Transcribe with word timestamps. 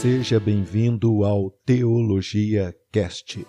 Seja 0.00 0.40
bem-vindo 0.40 1.24
ao 1.24 1.50
Teologia 1.50 2.74
Cast. 2.90 3.46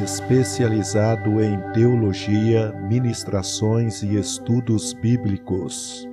Especializado 0.00 1.42
em 1.42 1.58
teologia, 1.72 2.70
ministrações 2.88 4.04
e 4.04 4.14
estudos 4.14 4.92
bíblicos. 4.92 6.06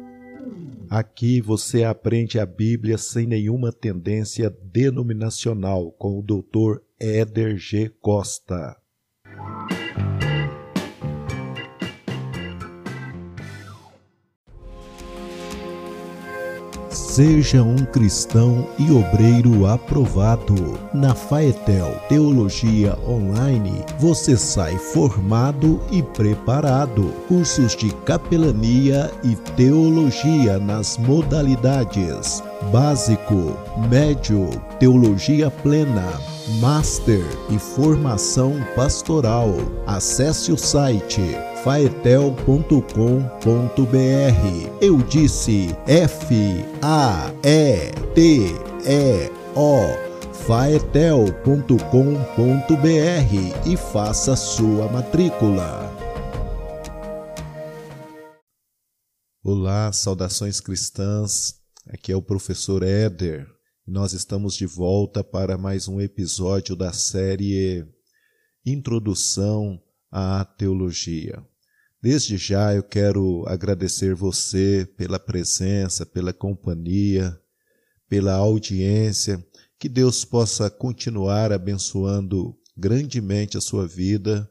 Aqui 0.90 1.40
você 1.40 1.84
aprende 1.84 2.40
a 2.40 2.48
Bíblia 2.48 2.98
sem 2.98 3.28
nenhuma 3.28 3.72
tendência 3.72 4.50
denominacional 4.50 5.92
com 5.92 6.18
o 6.18 6.24
Dr. 6.24 6.82
Éder 7.00 7.58
G. 7.58 7.90
Costa. 8.02 8.76
Seja 17.14 17.62
um 17.62 17.78
cristão 17.86 18.68
e 18.80 18.92
obreiro 18.92 19.68
aprovado. 19.68 20.80
Na 20.92 21.14
Faetel 21.14 21.96
Teologia 22.10 22.98
Online, 23.08 23.86
você 24.00 24.36
sai 24.36 24.76
formado 24.80 25.80
e 25.92 26.02
preparado. 26.02 27.14
Cursos 27.28 27.76
de 27.76 27.94
capelania 27.98 29.12
e 29.24 29.36
teologia 29.56 30.58
nas 30.58 30.98
modalidades 30.98 32.42
básico, 32.72 33.58
médio, 33.90 34.50
teologia 34.80 35.50
plena, 35.50 36.20
master 36.60 37.26
e 37.50 37.58
formação 37.58 38.54
pastoral. 38.76 39.50
Acesse 39.86 40.52
o 40.52 40.58
site 40.58 41.22
faetel.com.br. 41.64 42.84
Eu 44.82 44.98
disse 44.98 45.76
F 45.88 46.66
A 46.82 47.32
E 47.44 47.92
T 48.14 48.56
E 48.86 49.32
O 49.56 50.14
faetel.com.br 50.34 51.78
e 53.66 53.78
faça 53.78 54.36
sua 54.36 54.88
matrícula. 54.90 55.90
Olá, 59.46 59.92
saudações 59.92 60.60
cristãs. 60.60 61.63
Aqui 61.86 62.14
é 62.14 62.16
o 62.16 62.22
professor 62.22 62.82
Éder. 62.82 63.46
Nós 63.86 64.14
estamos 64.14 64.56
de 64.56 64.66
volta 64.66 65.22
para 65.22 65.58
mais 65.58 65.86
um 65.86 66.00
episódio 66.00 66.78
da 66.78 66.94
série 66.94 67.86
Introdução 68.66 69.84
à 70.10 70.46
Teologia. 70.46 71.46
Desde 72.02 72.38
já 72.38 72.74
eu 72.74 72.84
quero 72.84 73.44
agradecer 73.48 74.16
você 74.16 74.88
pela 74.96 75.20
presença, 75.20 76.06
pela 76.06 76.32
companhia, 76.32 77.38
pela 78.08 78.34
audiência. 78.34 79.46
Que 79.78 79.90
Deus 79.90 80.24
possa 80.24 80.70
continuar 80.70 81.52
abençoando 81.52 82.58
grandemente 82.78 83.58
a 83.58 83.62
sua 83.62 83.86
vida 83.86 84.50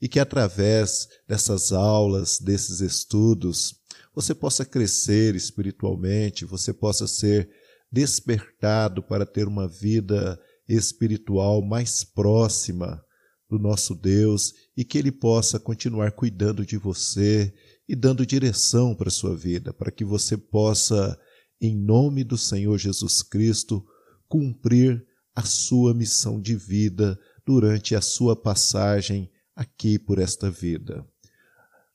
e 0.00 0.08
que 0.08 0.18
através 0.18 1.06
dessas 1.28 1.70
aulas, 1.70 2.40
desses 2.40 2.80
estudos, 2.80 3.72
você 4.14 4.34
possa 4.34 4.64
crescer 4.64 5.34
espiritualmente, 5.34 6.44
você 6.44 6.72
possa 6.72 7.06
ser 7.06 7.50
despertado 7.90 9.02
para 9.02 9.26
ter 9.26 9.46
uma 9.46 9.68
vida 9.68 10.40
espiritual 10.68 11.62
mais 11.62 12.04
próxima 12.04 13.02
do 13.48 13.58
nosso 13.58 13.94
Deus 13.94 14.54
e 14.76 14.84
que 14.84 14.96
Ele 14.96 15.12
possa 15.12 15.58
continuar 15.58 16.12
cuidando 16.12 16.64
de 16.64 16.78
você 16.78 17.52
e 17.88 17.94
dando 17.94 18.24
direção 18.24 18.94
para 18.94 19.08
a 19.08 19.12
sua 19.12 19.36
vida, 19.36 19.72
para 19.72 19.90
que 19.90 20.04
você 20.04 20.36
possa, 20.36 21.18
em 21.60 21.76
nome 21.76 22.24
do 22.24 22.38
Senhor 22.38 22.78
Jesus 22.78 23.22
Cristo, 23.22 23.84
cumprir 24.28 25.04
a 25.34 25.42
sua 25.42 25.92
missão 25.92 26.40
de 26.40 26.56
vida 26.56 27.18
durante 27.44 27.94
a 27.94 28.00
sua 28.00 28.34
passagem 28.34 29.30
aqui 29.54 29.98
por 29.98 30.18
esta 30.18 30.50
vida. 30.50 31.06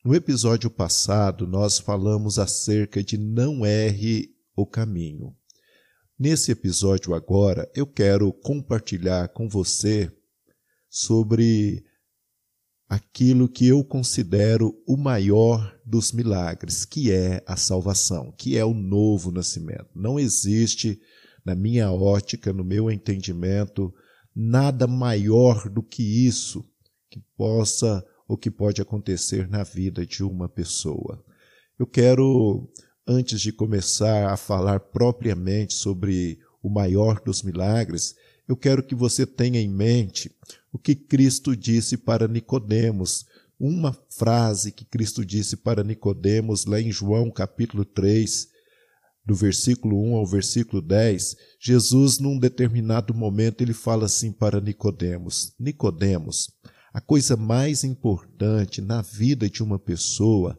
No 0.08 0.16
episódio 0.16 0.70
passado, 0.70 1.46
nós 1.46 1.80
falamos 1.80 2.40
acerca 2.40 3.04
de 3.04 3.18
não 3.18 3.66
erre 3.66 4.34
o 4.56 4.66
caminho. 4.66 5.36
Nesse 6.18 6.50
episódio 6.50 7.14
agora, 7.14 7.70
eu 7.76 7.86
quero 7.86 8.32
compartilhar 8.32 9.28
com 9.28 9.50
você 9.50 10.10
sobre 10.90 11.84
aquilo 12.88 13.50
que 13.50 13.68
eu 13.68 13.84
considero 13.84 14.82
o 14.88 14.96
maior 14.96 15.78
dos 15.86 16.14
milagres, 16.14 16.86
que 16.86 17.12
é 17.12 17.44
a 17.46 17.58
salvação, 17.58 18.32
que 18.32 18.58
é 18.58 18.64
o 18.64 18.74
novo 18.74 19.30
nascimento. 19.30 19.90
Não 19.94 20.18
existe, 20.18 21.02
na 21.46 21.54
minha 21.54 21.92
ótica, 21.92 22.54
no 22.54 22.64
meu 22.64 22.90
entendimento, 22.90 23.94
nada 24.34 24.88
maior 24.88 25.70
do 25.70 25.84
que 25.84 26.02
isso 26.02 26.64
que 27.10 27.22
possa 27.36 28.02
ou 28.28 28.38
que 28.38 28.52
pode 28.52 28.82
acontecer 28.82 29.48
na 29.48 29.64
vida 29.64 30.06
de 30.06 30.24
uma 30.24 30.50
pessoa. 30.50 31.24
Eu 31.80 31.88
quero, 31.88 32.68
antes 33.08 33.40
de 33.40 33.52
começar 33.52 34.32
a 34.32 34.38
falar 34.38 34.80
propriamente 34.80 35.74
sobre 35.74 36.40
o 36.62 36.70
maior 36.70 37.22
dos 37.22 37.42
milagres, 37.42 38.16
eu 38.48 38.58
quero 38.58 38.84
que 38.84 38.96
você 38.96 39.26
tenha 39.26 39.62
em 39.62 39.70
mente 39.70 40.32
o 40.72 40.78
que 40.78 40.96
Cristo 40.96 41.56
disse 41.56 41.98
para 41.98 42.28
Nicodemos, 42.28 43.26
uma 43.60 43.98
frase 44.10 44.72
que 44.72 44.86
Cristo 44.86 45.26
disse 45.26 45.58
para 45.58 45.84
Nicodemos 45.84 46.66
lá 46.66 46.80
em 46.80 46.92
João 46.92 47.32
capítulo 47.32 47.84
3, 47.84 48.50
do 49.26 49.36
versículo 49.36 50.02
1 50.02 50.16
ao 50.16 50.26
versículo 50.26 50.82
10, 50.82 51.36
Jesus 51.60 52.18
num 52.18 52.40
determinado 52.40 53.14
momento 53.14 53.62
ele 53.62 53.74
fala 53.74 54.06
assim 54.06 54.32
para 54.32 54.62
Nicodemos: 54.62 55.54
Nicodemos, 55.60 56.50
a 56.98 57.00
coisa 57.00 57.38
mais 57.38 57.84
importante 57.84 58.82
na 58.82 59.04
vida 59.04 59.48
de 59.48 59.62
uma 59.62 59.78
pessoa 59.78 60.58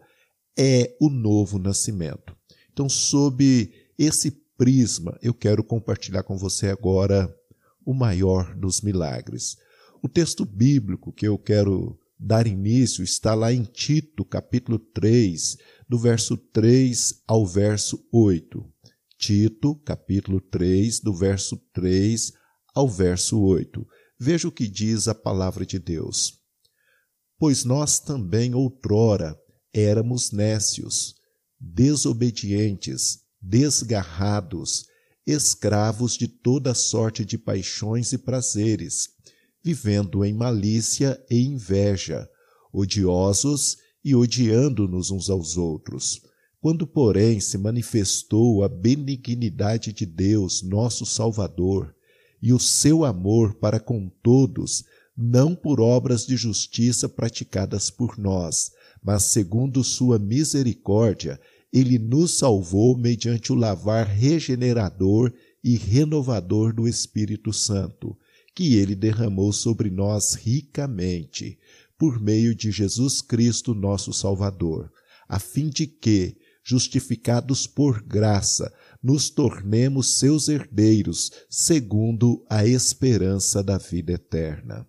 é 0.57 0.97
o 1.01 1.11
novo 1.11 1.59
nascimento. 1.59 2.33
Então, 2.73 2.89
sob 2.89 3.73
esse 3.99 4.31
prisma, 4.57 5.19
eu 5.21 5.35
quero 5.35 5.65
compartilhar 5.65 6.23
com 6.23 6.39
você 6.39 6.69
agora 6.69 7.29
o 7.85 7.93
maior 7.93 8.55
dos 8.55 8.83
milagres. 8.83 9.57
O 10.01 10.09
texto 10.09 10.45
bíblico 10.45 11.13
que 11.13 11.27
eu 11.27 11.37
quero 11.37 11.99
dar 12.17 12.47
início 12.47 13.03
está 13.03 13.35
lá 13.35 13.53
em 13.53 13.65
Tito, 13.65 14.25
capítulo 14.25 14.79
3, 14.79 15.57
do 15.89 15.99
verso 15.99 16.37
3 16.37 17.21
ao 17.27 17.45
verso 17.45 18.07
8. 18.13 18.65
Tito, 19.19 19.75
capítulo 19.85 20.41
3, 20.41 21.01
do 21.01 21.13
verso 21.13 21.57
3 21.73 22.33
ao 22.73 22.89
verso 22.89 23.41
8. 23.41 23.85
Veja 24.19 24.49
o 24.49 24.53
que 24.53 24.67
diz 24.67 25.07
a 25.07 25.15
palavra 25.15 25.65
de 25.65 25.79
Deus. 25.79 26.41
Pois 27.39 27.65
nós 27.65 28.01
também 28.01 28.55
outrora 28.55 29.39
éramos 29.73 30.33
nécios, 30.33 31.15
desobedientes, 31.61 33.21
desgarrados, 33.41 34.87
escravos 35.25 36.17
de 36.17 36.27
toda 36.27 36.75
sorte 36.75 37.25
de 37.25 37.39
paixões 37.39 38.13
e 38.13 38.19
prazeres, 38.19 39.11
vivendo 39.63 40.25
em 40.25 40.33
malícia 40.33 41.23
e 41.31 41.45
inveja, 41.45 42.29
odiosos 42.73 43.77
e 44.05 44.15
odiando-nos 44.15 45.11
uns 45.11 45.31
aos 45.31 45.57
outros. 45.57 46.21
Quando, 46.61 46.87
porém, 46.87 47.39
se 47.39 47.57
manifestou 47.57 48.65
a 48.65 48.69
benignidade 48.69 49.93
de 49.93 50.05
Deus, 50.05 50.63
nosso 50.63 51.07
Salvador, 51.07 51.95
e 52.41 52.53
o 52.53 52.59
seu 52.59 53.05
amor 53.05 53.55
para 53.55 53.81
com 53.81 54.09
todos, 54.23 54.85
não 55.17 55.55
por 55.55 55.81
obras 55.81 56.25
de 56.27 56.37
justiça 56.37 57.09
praticadas 57.09 57.91
por 57.91 58.19
nós, 58.19 58.71
mas 59.03 59.25
segundo 59.25 59.83
sua 59.83 60.19
misericórdia, 60.19 61.41
ele 61.73 61.99
nos 61.99 62.39
salvou 62.39 62.97
mediante 62.97 63.53
o 63.53 63.57
lavar 63.57 64.07
regenerador 64.07 65.33
e 65.63 65.77
renovador 65.77 66.73
do 66.73 66.89
Espírito 66.89 67.53
Santo, 67.53 68.17
que 68.55 68.77
ele 68.77 68.95
derramou 68.95 69.53
sobre 69.53 69.91
nós 69.91 70.35
ricamente, 70.35 71.59
por 71.99 72.21
meio 72.21 72.55
de 72.55 72.71
Jesus 72.71 73.21
Cristo, 73.21 73.75
nosso 73.75 74.13
Salvador, 74.13 74.91
a 75.29 75.39
fim 75.39 75.69
de 75.69 75.87
que, 75.87 76.37
justificados 76.63 77.67
por 77.67 78.03
graça, 78.03 78.73
nos 79.03 79.31
tornemos 79.31 80.19
seus 80.19 80.49
herdeiros, 80.49 81.31
segundo 81.49 82.45
a 82.49 82.67
esperança 82.67 83.63
da 83.63 83.79
vida 83.79 84.13
eterna. 84.13 84.87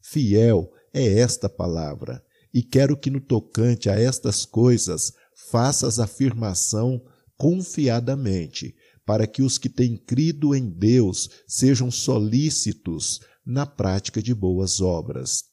Fiel 0.00 0.70
é 0.92 1.18
esta 1.18 1.48
palavra, 1.48 2.24
e 2.52 2.62
quero 2.62 2.96
que 2.96 3.10
no 3.10 3.20
tocante 3.20 3.88
a 3.88 3.98
estas 3.98 4.44
coisas 4.44 5.12
faças 5.50 5.98
afirmação 5.98 7.02
confiadamente, 7.36 8.74
para 9.04 9.26
que 9.26 9.42
os 9.42 9.58
que 9.58 9.68
têm 9.68 9.96
crido 9.96 10.54
em 10.54 10.68
Deus 10.68 11.28
sejam 11.46 11.90
solícitos 11.90 13.20
na 13.44 13.66
prática 13.66 14.22
de 14.22 14.32
boas 14.34 14.80
obras. 14.80 15.44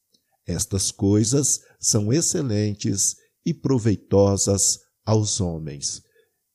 Estas 0.46 0.92
coisas 0.92 1.62
são 1.80 2.14
excelentes 2.14 3.16
e 3.46 3.54
proveitosas 3.54 4.80
aos 5.06 5.42
homens. 5.42 6.02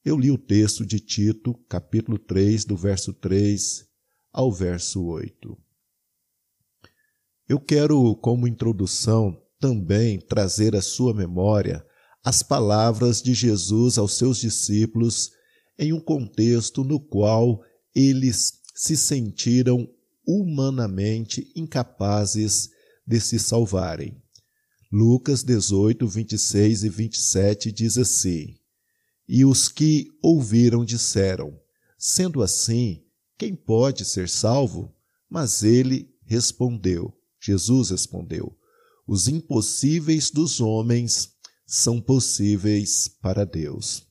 Eu 0.04 0.18
li 0.18 0.30
o 0.30 0.36
texto 0.36 0.84
de 0.84 1.00
Tito, 1.00 1.54
capítulo 1.66 2.18
3, 2.18 2.66
do 2.66 2.76
verso 2.76 3.14
3 3.14 3.86
ao 4.30 4.52
verso 4.52 5.02
8. 5.02 5.56
Eu 7.48 7.58
quero, 7.58 8.14
como 8.16 8.46
introdução, 8.46 9.40
também 9.58 10.18
trazer 10.18 10.76
à 10.76 10.82
sua 10.82 11.14
memória 11.14 11.84
as 12.22 12.42
palavras 12.42 13.22
de 13.22 13.32
Jesus 13.32 13.96
aos 13.96 14.18
seus 14.18 14.38
discípulos 14.38 15.30
em 15.78 15.92
um 15.92 16.00
contexto 16.00 16.84
no 16.84 17.00
qual 17.00 17.62
eles 17.94 18.60
se 18.74 18.96
sentiram 18.96 19.88
humanamente 20.26 21.50
incapazes 21.56 22.68
de 23.06 23.20
se 23.20 23.38
salvarem. 23.38 24.22
Lucas 24.92 25.42
18, 25.42 26.06
26 26.06 26.84
e 26.84 26.88
27 26.90 27.72
diz 27.72 27.96
assim: 27.96 28.54
E 29.28 29.44
os 29.44 29.68
que 29.68 30.10
ouviram 30.22 30.84
disseram: 30.84 31.58
Sendo 31.98 32.42
assim, 32.42 33.02
quem 33.38 33.54
pode 33.54 34.04
ser 34.04 34.28
salvo? 34.28 34.94
Mas 35.28 35.62
ele 35.62 36.14
respondeu: 36.24 37.16
Jesus 37.40 37.90
respondeu: 37.90 38.56
Os 39.06 39.28
impossíveis 39.28 40.30
dos 40.30 40.60
homens 40.60 41.34
são 41.66 42.00
possíveis 42.00 43.08
para 43.08 43.44
Deus. 43.44 44.06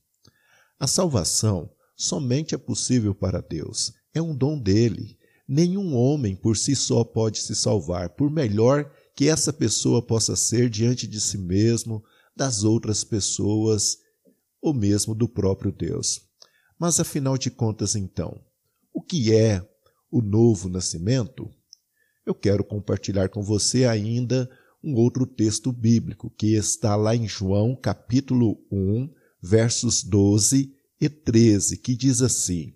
A 0.78 0.86
salvação 0.86 1.70
somente 1.96 2.54
é 2.54 2.58
possível 2.58 3.14
para 3.14 3.40
Deus, 3.40 3.92
é 4.12 4.20
um 4.20 4.36
dom 4.36 4.58
dele. 4.58 5.18
Nenhum 5.46 5.94
homem 5.94 6.34
por 6.34 6.56
si 6.56 6.74
só 6.74 7.04
pode 7.04 7.38
se 7.38 7.54
salvar, 7.54 8.10
por 8.10 8.30
melhor 8.30 8.90
que 9.14 9.28
essa 9.28 9.52
pessoa 9.52 10.02
possa 10.02 10.34
ser 10.34 10.68
diante 10.68 11.06
de 11.06 11.20
si 11.20 11.38
mesmo, 11.38 12.02
das 12.34 12.64
outras 12.64 13.04
pessoas, 13.04 13.98
ou 14.64 14.72
mesmo 14.72 15.14
do 15.14 15.28
próprio 15.28 15.70
Deus. 15.70 16.22
Mas 16.78 16.98
afinal 16.98 17.36
de 17.36 17.50
contas, 17.50 17.94
então, 17.94 18.40
o 18.94 19.02
que 19.02 19.30
é 19.30 19.62
o 20.10 20.22
novo 20.22 20.70
nascimento? 20.70 21.50
Eu 22.24 22.34
quero 22.34 22.64
compartilhar 22.64 23.28
com 23.28 23.42
você 23.42 23.84
ainda 23.84 24.50
um 24.82 24.94
outro 24.94 25.26
texto 25.26 25.70
bíblico 25.70 26.30
que 26.30 26.54
está 26.54 26.96
lá 26.96 27.14
em 27.14 27.28
João, 27.28 27.76
capítulo 27.76 28.58
1, 28.72 29.12
versos 29.42 30.02
12 30.02 30.74
e 30.98 31.08
13, 31.10 31.76
que 31.76 31.94
diz 31.94 32.22
assim: 32.22 32.74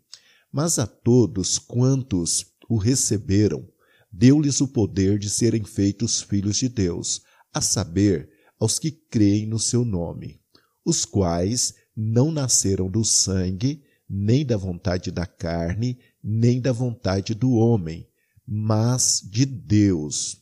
Mas 0.53 0.79
a 0.79 0.87
todos 0.87 1.59
quantos 1.59 2.53
o 2.69 2.77
receberam, 2.77 3.67
deu-lhes 4.13 4.61
o 4.61 4.69
poder 4.69 5.19
de 5.19 5.31
serem 5.31 5.65
feitos 5.65 6.21
filhos 6.21 6.59
de 6.59 6.69
Deus, 6.69 7.23
a 7.51 7.63
saber, 7.63 8.29
aos 8.61 8.79
que 8.79 8.91
creem 8.91 9.47
no 9.47 9.59
seu 9.59 9.87
nome, 9.87 10.43
os 10.89 11.05
quais 11.05 11.75
não 11.95 12.31
nasceram 12.31 12.89
do 12.89 13.05
sangue, 13.05 13.85
nem 14.09 14.43
da 14.43 14.57
vontade 14.57 15.11
da 15.11 15.27
carne, 15.27 15.99
nem 16.25 16.63
da 16.63 16.73
vontade 16.73 17.35
do 17.35 17.51
homem, 17.53 18.09
mas 18.47 19.21
de 19.23 19.45
Deus. 19.45 20.39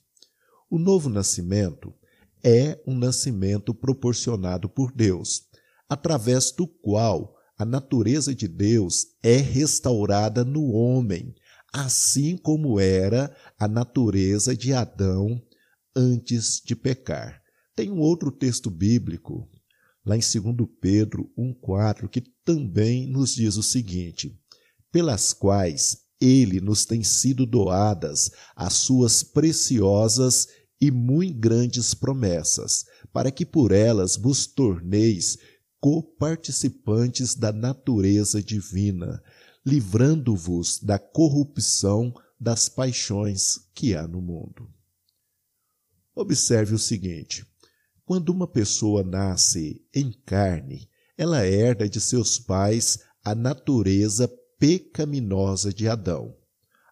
O 0.70 0.78
novo 0.78 1.08
nascimento 1.08 1.92
é 2.44 2.80
um 2.86 2.96
nascimento 2.96 3.74
proporcionado 3.74 4.68
por 4.68 4.92
Deus, 4.92 5.42
através 5.88 6.52
do 6.52 6.64
qual 6.64 7.34
a 7.58 7.64
natureza 7.64 8.32
de 8.32 8.46
Deus 8.46 9.06
é 9.24 9.38
restaurada 9.38 10.44
no 10.44 10.70
homem, 10.70 11.34
assim 11.72 12.36
como 12.36 12.78
era 12.78 13.34
a 13.58 13.66
natureza 13.66 14.56
de 14.56 14.72
Adão 14.72 15.42
antes 15.96 16.62
de 16.64 16.76
pecar. 16.76 17.42
Tem 17.74 17.90
um 17.90 17.98
outro 17.98 18.30
texto 18.30 18.70
bíblico, 18.70 19.50
lá 20.06 20.16
em 20.16 20.20
2 20.20 20.68
Pedro 20.80 21.28
1,4, 21.36 22.08
que 22.08 22.22
também 22.44 23.08
nos 23.08 23.34
diz 23.34 23.56
o 23.56 23.62
seguinte: 23.62 24.40
pelas 24.92 25.32
quais 25.32 25.98
ele 26.20 26.60
nos 26.60 26.86
tem 26.86 27.02
sido 27.02 27.44
doadas 27.44 28.30
as 28.54 28.74
suas 28.74 29.22
preciosas 29.22 30.46
e 30.80 30.90
muito 30.90 31.38
grandes 31.38 31.92
promessas, 31.92 32.84
para 33.12 33.30
que 33.30 33.44
por 33.44 33.72
elas 33.72 34.16
vos 34.16 34.46
torneis 34.46 35.36
coparticipantes 35.80 37.34
da 37.34 37.52
natureza 37.52 38.42
divina, 38.42 39.22
livrando-vos 39.64 40.80
da 40.80 40.98
corrupção 40.98 42.14
das 42.38 42.68
paixões 42.68 43.58
que 43.74 43.94
há 43.94 44.06
no 44.06 44.20
mundo. 44.20 44.70
Observe 46.14 46.74
o 46.74 46.78
seguinte: 46.78 47.44
quando 48.06 48.28
uma 48.30 48.46
pessoa 48.46 49.02
nasce 49.02 49.84
em 49.92 50.12
carne, 50.24 50.88
ela 51.18 51.44
herda 51.44 51.88
de 51.88 52.00
seus 52.00 52.38
pais 52.38 53.00
a 53.24 53.34
natureza 53.34 54.32
pecaminosa 54.60 55.74
de 55.74 55.88
Adão. 55.88 56.32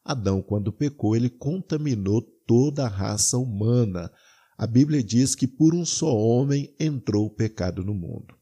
Adão, 0.05 0.43
quando 0.43 0.73
pecou, 0.73 1.15
ele 1.15 1.31
contaminou 1.31 2.21
toda 2.21 2.85
a 2.85 2.89
raça 2.89 3.39
humana. 3.39 4.11
A 4.59 4.67
Bíblia 4.67 5.05
diz 5.05 5.37
que 5.37 5.47
por 5.47 5.73
um 5.73 5.85
só 5.85 6.13
homem 6.13 6.75
entrou 6.81 7.27
o 7.27 7.35
pecado 7.35 7.85
no 7.85 7.95
mundo. 7.95 8.35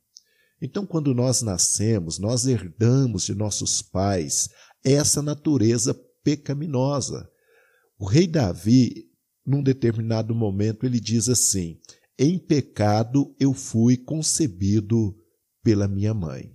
Então, 0.60 0.86
quando 0.86 1.14
nós 1.14 1.42
nascemos, 1.42 2.18
nós 2.18 2.46
herdamos 2.46 3.26
de 3.26 3.34
nossos 3.34 3.82
pais 3.82 4.48
essa 4.82 5.20
natureza 5.20 5.94
pecaminosa. 6.24 7.28
O 7.98 8.06
rei 8.06 8.26
Davi, 8.26 9.10
num 9.44 9.62
determinado 9.62 10.34
momento, 10.34 10.86
ele 10.86 10.98
diz 10.98 11.28
assim: 11.28 11.78
Em 12.18 12.38
pecado 12.38 13.34
eu 13.38 13.52
fui 13.52 13.96
concebido 13.96 15.16
pela 15.62 15.88
minha 15.88 16.12
mãe. 16.12 16.54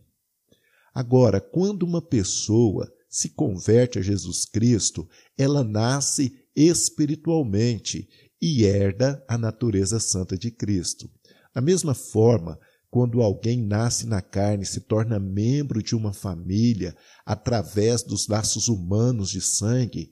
Agora, 0.94 1.40
quando 1.40 1.84
uma 1.84 2.02
pessoa 2.02 2.92
se 3.10 3.30
converte 3.30 4.00
a 4.00 4.02
Jesus 4.02 4.46
Cristo, 4.46 5.08
ela 5.38 5.64
nasce 5.64 6.44
espiritualmente 6.56 8.08
e 8.42 8.64
herda 8.64 9.24
a 9.28 9.38
natureza 9.38 10.00
santa 10.00 10.38
de 10.38 10.52
Cristo. 10.52 11.10
Da 11.54 11.62
mesma 11.62 11.94
forma, 11.94 12.60
quando 12.90 13.22
alguém 13.22 13.62
nasce 13.62 14.06
na 14.08 14.22
carne, 14.22 14.66
se 14.66 14.82
torna 14.82 15.20
membro 15.20 15.82
de 15.82 15.96
uma 15.96 16.14
família 16.14 16.96
através 17.26 18.04
dos 18.04 18.28
laços 18.28 18.68
humanos 18.68 19.30
de 19.30 19.42
sangue, 19.42 20.12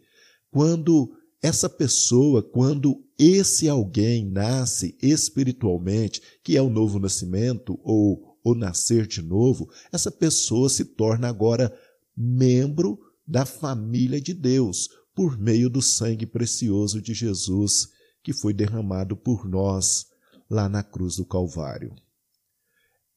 quando 0.52 1.12
essa 1.42 1.70
pessoa, 1.70 2.42
quando 2.42 3.05
esse 3.18 3.70
alguém 3.70 4.26
nasce 4.26 4.98
espiritualmente, 5.02 6.22
que 6.44 6.58
é 6.58 6.62
o 6.62 6.70
novo 6.70 7.00
nascimento 7.00 7.80
ou 7.84 8.38
o 8.44 8.54
nascer 8.54 9.08
de 9.08 9.22
novo, 9.22 9.70
essa 9.92 10.12
pessoa 10.12 10.70
se 10.70 10.86
torna 10.86 11.28
agora 11.28 11.74
membro 12.16 13.00
da 13.28 13.46
família 13.46 14.22
de 14.22 14.34
Deus, 14.34 14.90
por 15.16 15.38
meio 15.40 15.70
do 15.70 15.82
sangue 15.82 16.26
precioso 16.26 17.02
de 17.02 17.14
Jesus 17.14 17.90
que 18.22 18.34
foi 18.34 18.54
derramado 18.54 19.16
por 19.16 19.48
nós 19.48 20.08
lá 20.50 20.68
na 20.68 20.84
cruz 20.84 21.16
do 21.16 21.26
Calvário. 21.26 21.96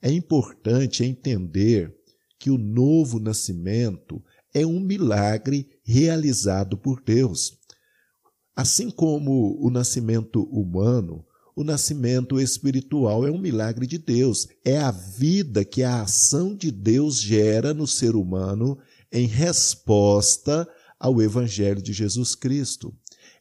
É 0.00 0.12
importante 0.12 1.02
entender 1.02 1.94
que 2.38 2.50
o 2.50 2.58
novo 2.58 3.18
nascimento 3.18 4.22
é 4.54 4.64
um 4.64 4.78
milagre 4.78 5.68
realizado 5.82 6.76
por 6.78 7.02
Deus. 7.02 7.57
Assim 8.58 8.90
como 8.90 9.56
o 9.64 9.70
nascimento 9.70 10.42
humano, 10.50 11.24
o 11.54 11.62
nascimento 11.62 12.40
espiritual 12.40 13.24
é 13.24 13.30
um 13.30 13.38
milagre 13.38 13.86
de 13.86 13.98
Deus. 13.98 14.48
É 14.64 14.78
a 14.78 14.90
vida 14.90 15.64
que 15.64 15.84
a 15.84 16.02
ação 16.02 16.56
de 16.56 16.72
Deus 16.72 17.20
gera 17.20 17.72
no 17.72 17.86
ser 17.86 18.16
humano 18.16 18.76
em 19.12 19.28
resposta 19.28 20.68
ao 20.98 21.22
Evangelho 21.22 21.80
de 21.80 21.92
Jesus 21.92 22.34
Cristo. 22.34 22.92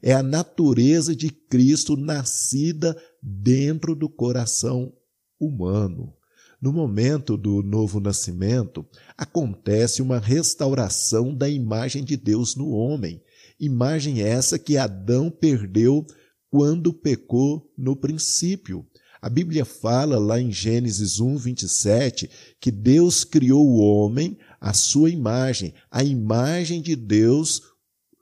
É 0.03 0.13
a 0.13 0.21
natureza 0.21 1.15
de 1.15 1.31
Cristo 1.31 1.97
nascida 1.97 2.95
dentro 3.19 3.95
do 3.95 4.07
coração 4.07 4.93
humano. 5.39 6.13
No 6.61 6.71
momento 6.71 7.35
do 7.35 7.63
novo 7.63 7.99
nascimento, 7.99 8.85
acontece 9.17 9.99
uma 9.99 10.19
restauração 10.19 11.33
da 11.33 11.49
imagem 11.49 12.03
de 12.03 12.15
Deus 12.15 12.55
no 12.55 12.69
homem, 12.69 13.19
imagem 13.59 14.21
essa 14.21 14.57
que 14.59 14.77
Adão 14.77 15.29
perdeu 15.29 16.05
quando 16.49 16.93
pecou 16.93 17.71
no 17.77 17.95
princípio. 17.95 18.85
A 19.21 19.29
Bíblia 19.29 19.65
fala 19.65 20.19
lá 20.19 20.39
em 20.39 20.51
Gênesis 20.51 21.19
1, 21.19 21.37
27, 21.37 22.29
que 22.61 22.71
Deus 22.71 23.23
criou 23.23 23.67
o 23.67 23.77
homem 23.77 24.37
à 24.61 24.73
sua 24.73 25.09
imagem, 25.09 25.73
a 25.89 26.03
imagem 26.03 26.81
de 26.81 26.95
Deus 26.95 27.61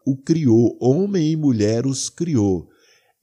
o 0.05 0.15
criou, 0.15 0.77
homem 0.79 1.31
e 1.31 1.35
mulher 1.35 1.85
os 1.85 2.09
criou. 2.09 2.69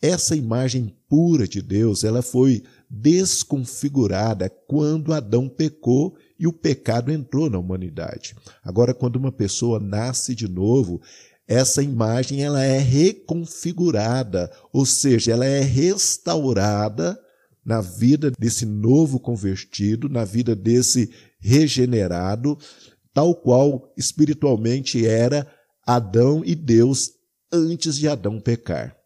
Essa 0.01 0.35
imagem 0.35 0.97
pura 1.09 1.47
de 1.47 1.63
Deus, 1.63 2.03
ela 2.03 2.23
foi 2.23 2.65
desconfigurada 2.91 4.51
quando 4.67 5.15
Adão 5.15 5.49
pecou 5.49 6.17
e 6.37 6.47
o 6.47 6.53
pecado 6.53 7.13
entrou 7.13 7.49
na 7.49 7.59
humanidade. 7.59 8.35
Agora, 8.65 8.93
quando 8.93 9.17
uma 9.17 9.31
pessoa 9.31 9.79
nasce 9.79 10.35
de 10.35 10.49
novo, 10.49 11.01
essa 11.47 11.83
imagem 11.83 12.43
ela 12.43 12.63
é 12.63 12.79
reconfigurada, 12.79 14.51
ou 14.73 14.87
seja, 14.87 15.33
ela 15.33 15.45
é 15.45 15.61
restaurada 15.61 17.19
na 17.65 17.81
vida 17.81 18.31
desse 18.39 18.65
novo 18.65 19.21
convertido, 19.21 20.09
na 20.09 20.25
vida 20.25 20.55
desse 20.55 21.13
regenerado, 21.41 22.59
tal 23.13 23.35
qual 23.35 23.93
espiritualmente 23.97 25.07
era 25.07 25.51
Adão 25.87 26.43
e 26.45 26.55
Deus 26.55 27.11
antes 27.53 27.97
de 27.97 28.09
Adão 28.09 28.41
pecar. 28.41 28.97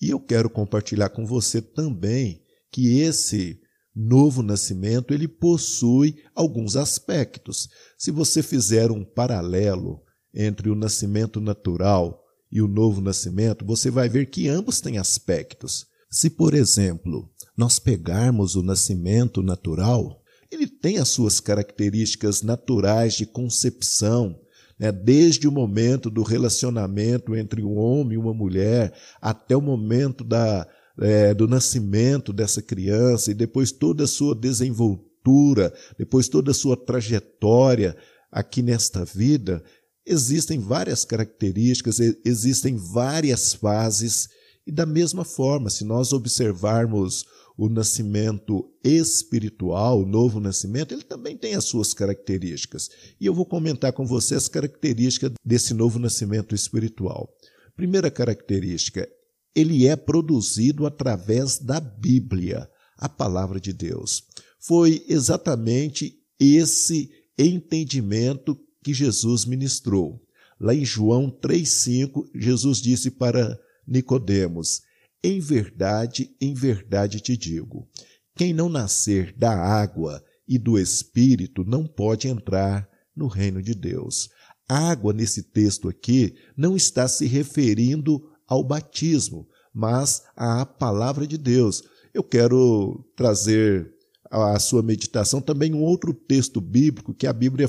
E 0.00 0.10
eu 0.10 0.18
quero 0.18 0.48
compartilhar 0.48 1.10
com 1.10 1.26
você 1.26 1.60
também 1.60 2.42
que 2.72 3.00
esse 3.00 3.60
novo 3.94 4.42
nascimento 4.42 5.12
ele 5.12 5.28
possui 5.28 6.22
alguns 6.34 6.74
aspectos. 6.76 7.68
Se 7.98 8.10
você 8.10 8.42
fizer 8.42 8.90
um 8.90 9.04
paralelo 9.04 10.02
entre 10.34 10.70
o 10.70 10.74
nascimento 10.74 11.40
natural 11.40 12.22
e 12.50 12.60
o 12.60 12.68
novo 12.68 13.00
nascimento, 13.00 13.64
você 13.64 13.90
vai 13.90 14.08
ver 14.08 14.26
que 14.26 14.48
ambos 14.48 14.80
têm 14.80 14.98
aspectos. 14.98 15.86
Se, 16.10 16.28
por 16.28 16.54
exemplo, 16.54 17.30
nós 17.56 17.78
pegarmos 17.78 18.56
o 18.56 18.62
nascimento 18.62 19.42
natural, 19.42 20.20
ele 20.50 20.66
tem 20.66 20.98
as 20.98 21.08
suas 21.08 21.38
características 21.38 22.42
naturais 22.42 23.14
de 23.14 23.24
concepção, 23.24 24.36
né? 24.78 24.90
desde 24.90 25.46
o 25.46 25.52
momento 25.52 26.10
do 26.10 26.22
relacionamento 26.22 27.36
entre 27.36 27.62
um 27.62 27.78
homem 27.78 28.14
e 28.14 28.20
uma 28.20 28.34
mulher, 28.34 28.92
até 29.20 29.56
o 29.56 29.60
momento 29.60 30.24
da, 30.24 30.66
é, 30.98 31.32
do 31.32 31.46
nascimento 31.46 32.32
dessa 32.32 32.60
criança, 32.60 33.30
e 33.30 33.34
depois 33.34 33.70
toda 33.70 34.04
a 34.04 34.08
sua 34.08 34.34
desenvoltura, 34.34 35.72
depois 35.96 36.28
toda 36.28 36.50
a 36.50 36.54
sua 36.54 36.76
trajetória 36.76 37.96
aqui 38.32 38.62
nesta 38.62 39.04
vida, 39.04 39.62
existem 40.06 40.58
várias 40.58 41.04
características, 41.04 41.98
existem 42.24 42.76
várias 42.76 43.54
fases, 43.54 44.28
e 44.66 44.72
da 44.72 44.86
mesma 44.86 45.24
forma, 45.24 45.70
se 45.70 45.84
nós 45.84 46.12
observarmos 46.12 47.24
o 47.56 47.68
nascimento 47.68 48.72
espiritual, 48.82 50.00
o 50.00 50.06
novo 50.06 50.40
nascimento, 50.40 50.94
ele 50.94 51.02
também 51.02 51.36
tem 51.36 51.54
as 51.54 51.64
suas 51.64 51.92
características. 51.92 52.88
E 53.20 53.26
eu 53.26 53.34
vou 53.34 53.44
comentar 53.44 53.92
com 53.92 54.06
você 54.06 54.34
as 54.34 54.48
características 54.48 55.32
desse 55.44 55.74
novo 55.74 55.98
nascimento 55.98 56.54
espiritual. 56.54 57.28
Primeira 57.76 58.10
característica, 58.10 59.06
ele 59.54 59.86
é 59.86 59.96
produzido 59.96 60.86
através 60.86 61.58
da 61.58 61.80
Bíblia, 61.80 62.68
a 62.96 63.08
palavra 63.08 63.60
de 63.60 63.72
Deus. 63.72 64.22
Foi 64.58 65.04
exatamente 65.08 66.14
esse 66.38 67.10
entendimento 67.38 68.58
que 68.82 68.94
Jesus 68.94 69.44
ministrou. 69.44 70.22
Lá 70.58 70.74
em 70.74 70.84
João 70.84 71.30
3:5, 71.30 72.30
Jesus 72.34 72.80
disse 72.80 73.10
para 73.10 73.58
Nicodemos: 73.86 74.82
Em 75.22 75.40
verdade, 75.40 76.34
em 76.40 76.54
verdade 76.54 77.20
te 77.20 77.36
digo, 77.36 77.88
quem 78.34 78.52
não 78.52 78.68
nascer 78.68 79.34
da 79.36 79.52
água 79.52 80.22
e 80.46 80.58
do 80.58 80.78
espírito 80.78 81.64
não 81.64 81.86
pode 81.86 82.28
entrar 82.28 82.88
no 83.14 83.26
reino 83.26 83.62
de 83.62 83.74
Deus. 83.74 84.28
Água 84.68 85.12
nesse 85.12 85.42
texto 85.42 85.88
aqui 85.88 86.34
não 86.56 86.76
está 86.76 87.08
se 87.08 87.26
referindo 87.26 88.30
ao 88.46 88.64
batismo, 88.64 89.48
mas 89.72 90.22
à 90.36 90.64
palavra 90.64 91.26
de 91.26 91.36
Deus. 91.36 91.82
Eu 92.14 92.22
quero 92.22 93.04
trazer 93.16 93.92
à 94.30 94.58
sua 94.58 94.82
meditação 94.82 95.40
também 95.40 95.74
um 95.74 95.82
outro 95.82 96.12
texto 96.14 96.60
bíblico 96.60 97.14
que 97.14 97.26
a 97.26 97.32
Bíblia 97.32 97.68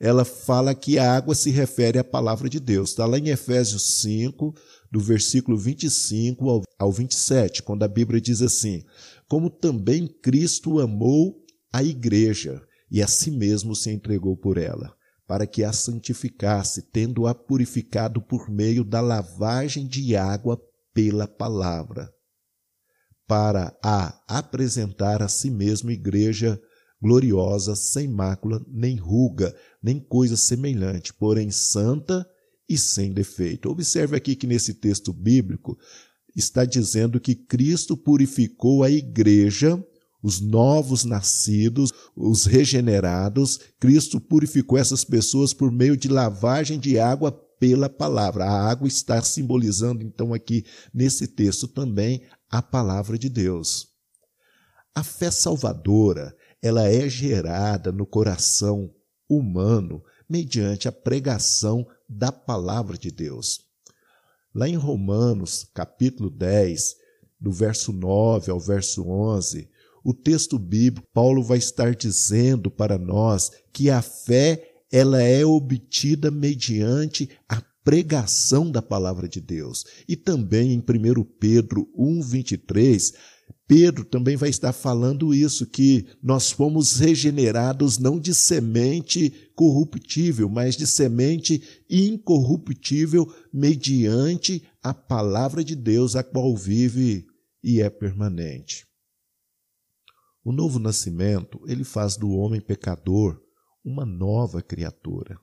ela 0.00 0.24
fala 0.24 0.74
que 0.74 0.98
a 0.98 1.16
água 1.16 1.34
se 1.34 1.50
refere 1.50 1.98
à 1.98 2.04
palavra 2.04 2.48
de 2.48 2.60
Deus. 2.60 2.90
Está 2.90 3.04
lá 3.04 3.18
em 3.18 3.30
Efésios 3.30 4.00
5, 4.00 4.54
do 4.90 5.00
versículo 5.00 5.58
25 5.58 6.48
ao, 6.48 6.62
ao 6.78 6.92
27, 6.92 7.62
quando 7.62 7.82
a 7.82 7.88
Bíblia 7.88 8.20
diz 8.20 8.40
assim: 8.40 8.84
Como 9.28 9.50
também 9.50 10.06
Cristo 10.06 10.78
amou 10.78 11.36
a 11.72 11.82
igreja 11.82 12.62
e 12.90 13.02
a 13.02 13.08
si 13.08 13.30
mesmo 13.30 13.74
se 13.74 13.90
entregou 13.90 14.36
por 14.36 14.56
ela, 14.56 14.94
para 15.26 15.46
que 15.46 15.64
a 15.64 15.72
santificasse, 15.72 16.82
tendo-a 16.90 17.34
purificado 17.34 18.22
por 18.22 18.48
meio 18.48 18.84
da 18.84 19.00
lavagem 19.00 19.86
de 19.86 20.16
água 20.16 20.60
pela 20.94 21.26
palavra, 21.26 22.08
para 23.26 23.76
a 23.84 24.22
apresentar 24.26 25.22
a 25.22 25.28
si 25.28 25.50
mesmo 25.50 25.90
igreja 25.90 26.58
gloriosa, 27.00 27.76
sem 27.76 28.08
mácula, 28.08 28.64
nem 28.68 28.96
ruga, 28.96 29.54
nem 29.82 30.00
coisa 30.00 30.36
semelhante, 30.36 31.14
porém 31.14 31.50
santa 31.50 32.28
e 32.68 32.76
sem 32.76 33.12
defeito. 33.12 33.70
Observe 33.70 34.16
aqui 34.16 34.34
que 34.36 34.46
nesse 34.46 34.74
texto 34.74 35.12
bíblico 35.12 35.78
está 36.36 36.64
dizendo 36.64 37.20
que 37.20 37.34
Cristo 37.34 37.96
purificou 37.96 38.82
a 38.82 38.90
igreja, 38.90 39.82
os 40.22 40.40
novos 40.40 41.04
nascidos, 41.04 41.92
os 42.14 42.44
regenerados. 42.44 43.58
Cristo 43.78 44.20
purificou 44.20 44.78
essas 44.78 45.04
pessoas 45.04 45.54
por 45.54 45.70
meio 45.70 45.96
de 45.96 46.08
lavagem 46.08 46.78
de 46.78 46.98
água 46.98 47.32
pela 47.32 47.88
palavra. 47.88 48.44
A 48.44 48.70
água 48.70 48.86
está 48.86 49.22
simbolizando, 49.22 50.02
então, 50.02 50.34
aqui 50.34 50.64
nesse 50.92 51.26
texto 51.26 51.66
também 51.66 52.22
a 52.50 52.62
palavra 52.62 53.18
de 53.18 53.28
Deus. 53.28 53.88
A 54.94 55.02
fé 55.02 55.30
salvadora 55.30 56.34
ela 56.62 56.88
é 56.88 57.08
gerada 57.08 57.92
no 57.92 58.06
coração 58.06 58.92
humano 59.28 60.02
mediante 60.28 60.88
a 60.88 60.92
pregação 60.92 61.86
da 62.08 62.32
palavra 62.32 62.96
de 62.96 63.10
Deus. 63.10 63.60
Lá 64.54 64.68
em 64.68 64.76
Romanos, 64.76 65.68
capítulo 65.72 66.30
10, 66.30 66.96
do 67.40 67.52
verso 67.52 67.92
9 67.92 68.50
ao 68.50 68.58
verso 68.58 69.08
11, 69.08 69.68
o 70.04 70.14
texto 70.14 70.58
bíblico, 70.58 71.06
Paulo 71.12 71.42
vai 71.42 71.58
estar 71.58 71.94
dizendo 71.94 72.70
para 72.70 72.98
nós 72.98 73.50
que 73.72 73.90
a 73.90 74.00
fé 74.00 74.82
ela 74.90 75.22
é 75.22 75.44
obtida 75.44 76.30
mediante 76.30 77.28
a 77.48 77.62
pregação 77.84 78.70
da 78.70 78.82
palavra 78.82 79.28
de 79.28 79.40
Deus. 79.40 79.84
E 80.08 80.16
também 80.16 80.72
em 80.72 80.78
1 80.78 81.24
Pedro 81.38 81.88
1:23, 81.96 83.14
Pedro 83.66 84.04
também 84.04 84.36
vai 84.36 84.48
estar 84.48 84.72
falando 84.72 85.34
isso, 85.34 85.66
que 85.66 86.06
nós 86.22 86.50
fomos 86.50 86.98
regenerados 86.98 87.98
não 87.98 88.18
de 88.18 88.34
semente 88.34 89.50
corruptível, 89.54 90.48
mas 90.48 90.76
de 90.76 90.86
semente 90.86 91.62
incorruptível, 91.88 93.30
mediante 93.52 94.62
a 94.82 94.94
palavra 94.94 95.62
de 95.62 95.76
Deus, 95.76 96.16
a 96.16 96.22
qual 96.22 96.56
vive 96.56 97.26
e 97.62 97.80
é 97.80 97.90
permanente. 97.90 98.86
O 100.42 100.52
novo 100.52 100.78
nascimento, 100.78 101.60
ele 101.66 101.84
faz 101.84 102.16
do 102.16 102.30
homem 102.30 102.60
pecador 102.60 103.38
uma 103.84 104.06
nova 104.06 104.62
criatura. 104.62 105.38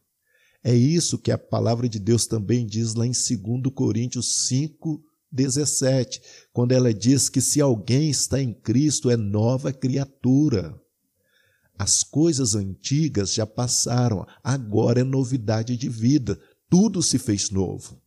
É 0.64 0.74
isso 0.74 1.20
que 1.20 1.32
a 1.32 1.38
palavra 1.38 1.88
de 1.88 2.00
Deus 2.00 2.26
também 2.26 2.66
diz 2.66 2.96
lá 2.96 3.06
em 3.06 3.12
2 3.12 3.72
Coríntios 3.72 4.48
5, 4.48 5.00
17, 5.36 6.22
quando 6.54 6.72
ela 6.72 6.94
diz 6.94 7.30
que 7.30 7.42
se 7.42 7.60
alguém 7.60 8.10
está 8.10 8.42
em 8.42 8.54
Cristo 8.54 9.10
é 9.10 9.18
nova 9.18 9.74
criatura. 9.74 10.80
As 11.77 12.04
coisas 12.04 12.56
antigas 12.56 13.34
já 13.34 13.46
passaram, 13.46 14.25
agora 14.42 15.01
é 15.01 15.04
novidade 15.04 15.75
de 15.75 15.89
vida, 15.89 16.39
tudo 16.70 17.04
se 17.04 17.20
fez 17.20 17.50
novo. 17.50 18.01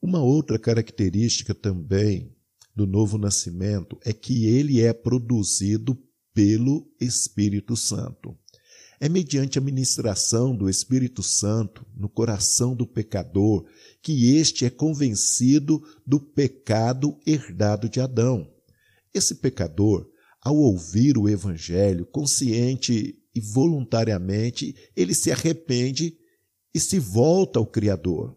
Uma 0.00 0.22
outra 0.22 0.58
característica 0.58 1.54
também 1.54 2.36
do 2.74 2.86
novo 2.86 3.16
nascimento 3.16 3.98
é 4.04 4.12
que 4.12 4.44
ele 4.44 4.82
é 4.82 4.92
produzido 4.92 5.98
pelo 6.34 6.86
Espírito 7.00 7.74
Santo. 7.74 8.38
É 8.98 9.08
mediante 9.08 9.58
a 9.58 9.62
ministração 9.62 10.56
do 10.56 10.70
Espírito 10.70 11.22
Santo 11.22 11.86
no 11.94 12.08
coração 12.08 12.74
do 12.74 12.86
pecador 12.86 13.66
que 14.02 14.36
este 14.36 14.64
é 14.64 14.70
convencido 14.70 15.82
do 16.06 16.18
pecado 16.18 17.18
herdado 17.26 17.88
de 17.88 18.00
Adão. 18.00 18.50
Esse 19.12 19.34
pecador, 19.34 20.08
ao 20.40 20.56
ouvir 20.56 21.18
o 21.18 21.28
Evangelho, 21.28 22.06
consciente 22.06 23.18
e 23.34 23.40
voluntariamente, 23.40 24.74
ele 24.94 25.14
se 25.14 25.30
arrepende 25.30 26.16
e 26.74 26.80
se 26.80 26.98
volta 26.98 27.58
ao 27.58 27.66
Criador. 27.66 28.36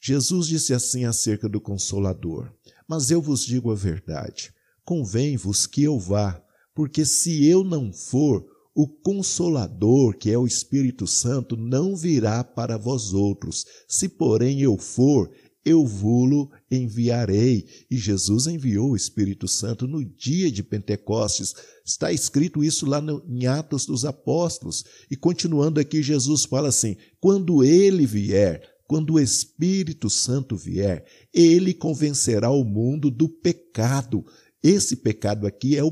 Jesus 0.00 0.48
disse 0.48 0.74
assim 0.74 1.04
acerca 1.04 1.48
do 1.48 1.60
Consolador: 1.60 2.52
Mas 2.88 3.10
eu 3.10 3.22
vos 3.22 3.44
digo 3.44 3.70
a 3.70 3.74
verdade, 3.76 4.52
convém-vos 4.84 5.66
que 5.66 5.84
eu 5.84 5.98
vá, 6.00 6.42
porque 6.74 7.04
se 7.04 7.46
eu 7.46 7.62
não 7.62 7.92
for, 7.92 8.44
o 8.74 8.88
Consolador, 8.88 10.16
que 10.16 10.30
é 10.30 10.38
o 10.38 10.46
Espírito 10.46 11.06
Santo, 11.06 11.56
não 11.56 11.94
virá 11.94 12.42
para 12.42 12.78
vós 12.78 13.12
outros. 13.12 13.66
Se, 13.86 14.08
porém, 14.08 14.62
eu 14.62 14.78
for, 14.78 15.30
eu 15.64 15.86
vou-lo 15.86 16.50
enviarei. 16.70 17.66
E 17.90 17.96
Jesus 17.96 18.46
enviou 18.46 18.90
o 18.90 18.96
Espírito 18.96 19.46
Santo 19.46 19.86
no 19.86 20.04
dia 20.04 20.50
de 20.50 20.62
Pentecostes. 20.62 21.54
Está 21.84 22.12
escrito 22.12 22.64
isso 22.64 22.86
lá 22.86 23.00
no, 23.00 23.22
em 23.28 23.46
Atos 23.46 23.86
dos 23.86 24.04
Apóstolos. 24.04 24.84
E 25.10 25.16
continuando 25.16 25.78
aqui, 25.78 26.02
Jesus 26.02 26.44
fala 26.44 26.68
assim: 26.68 26.96
quando 27.20 27.62
ele 27.62 28.06
vier, 28.06 28.62
quando 28.86 29.14
o 29.14 29.20
Espírito 29.20 30.10
Santo 30.10 30.56
vier, 30.56 31.04
ele 31.32 31.72
convencerá 31.72 32.50
o 32.50 32.64
mundo 32.64 33.10
do 33.10 33.28
pecado. 33.28 34.24
Esse 34.62 34.96
pecado 34.96 35.46
aqui 35.46 35.76
é 35.76 35.82
o 35.82 35.90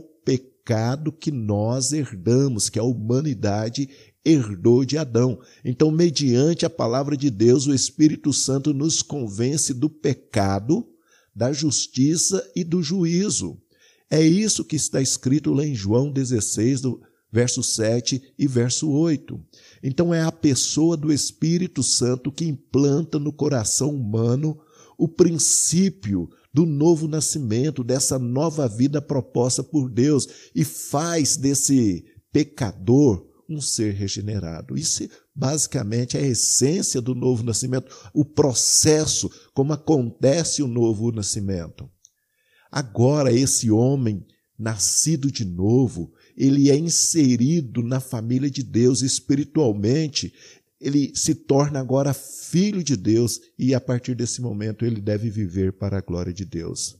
pecado 0.60 1.10
que 1.10 1.30
nós 1.30 1.92
herdamos, 1.92 2.68
que 2.68 2.78
a 2.78 2.82
humanidade 2.82 3.88
herdou 4.24 4.84
de 4.84 4.98
Adão. 4.98 5.40
Então, 5.64 5.90
mediante 5.90 6.66
a 6.66 6.70
palavra 6.70 7.16
de 7.16 7.30
Deus, 7.30 7.66
o 7.66 7.74
Espírito 7.74 8.32
Santo 8.32 8.74
nos 8.74 9.02
convence 9.02 9.72
do 9.72 9.88
pecado, 9.88 10.86
da 11.34 11.52
justiça 11.52 12.46
e 12.54 12.62
do 12.62 12.82
juízo. 12.82 13.58
É 14.10 14.22
isso 14.22 14.64
que 14.64 14.76
está 14.76 15.00
escrito 15.00 15.52
lá 15.52 15.64
em 15.64 15.74
João 15.74 16.12
16, 16.12 16.80
do 16.82 17.00
verso 17.32 17.62
7 17.62 18.34
e 18.38 18.46
verso 18.46 18.90
8. 18.90 19.40
Então, 19.82 20.12
é 20.12 20.22
a 20.22 20.32
pessoa 20.32 20.96
do 20.96 21.12
Espírito 21.12 21.82
Santo 21.82 22.30
que 22.30 22.44
implanta 22.44 23.18
no 23.18 23.32
coração 23.32 23.94
humano 23.94 24.60
o 24.98 25.08
princípio 25.08 26.28
do 26.52 26.66
novo 26.66 27.06
nascimento, 27.06 27.84
dessa 27.84 28.18
nova 28.18 28.68
vida 28.68 29.00
proposta 29.00 29.62
por 29.62 29.88
Deus 29.88 30.26
e 30.54 30.64
faz 30.64 31.36
desse 31.36 32.04
pecador 32.32 33.28
um 33.48 33.60
ser 33.60 33.94
regenerado. 33.94 34.76
Isso 34.76 35.08
basicamente 35.34 36.16
é 36.16 36.20
a 36.20 36.26
essência 36.26 37.00
do 37.00 37.14
novo 37.14 37.42
nascimento, 37.42 37.92
o 38.14 38.24
processo, 38.24 39.30
como 39.52 39.72
acontece 39.72 40.62
o 40.62 40.68
novo 40.68 41.10
nascimento. 41.10 41.90
Agora, 42.70 43.32
esse 43.32 43.70
homem 43.70 44.24
nascido 44.56 45.32
de 45.32 45.44
novo, 45.44 46.12
ele 46.36 46.70
é 46.70 46.76
inserido 46.76 47.82
na 47.82 47.98
família 47.98 48.50
de 48.50 48.62
Deus 48.62 49.02
espiritualmente, 49.02 50.32
ele 50.80 51.12
se 51.14 51.34
torna 51.34 51.78
agora 51.78 52.14
filho 52.14 52.82
de 52.82 52.96
Deus 52.96 53.40
e 53.58 53.74
a 53.74 53.80
partir 53.80 54.14
desse 54.14 54.40
momento 54.40 54.84
ele 54.84 55.00
deve 55.00 55.28
viver 55.28 55.74
para 55.74 55.98
a 55.98 56.00
glória 56.00 56.32
de 56.32 56.44
Deus. 56.44 56.98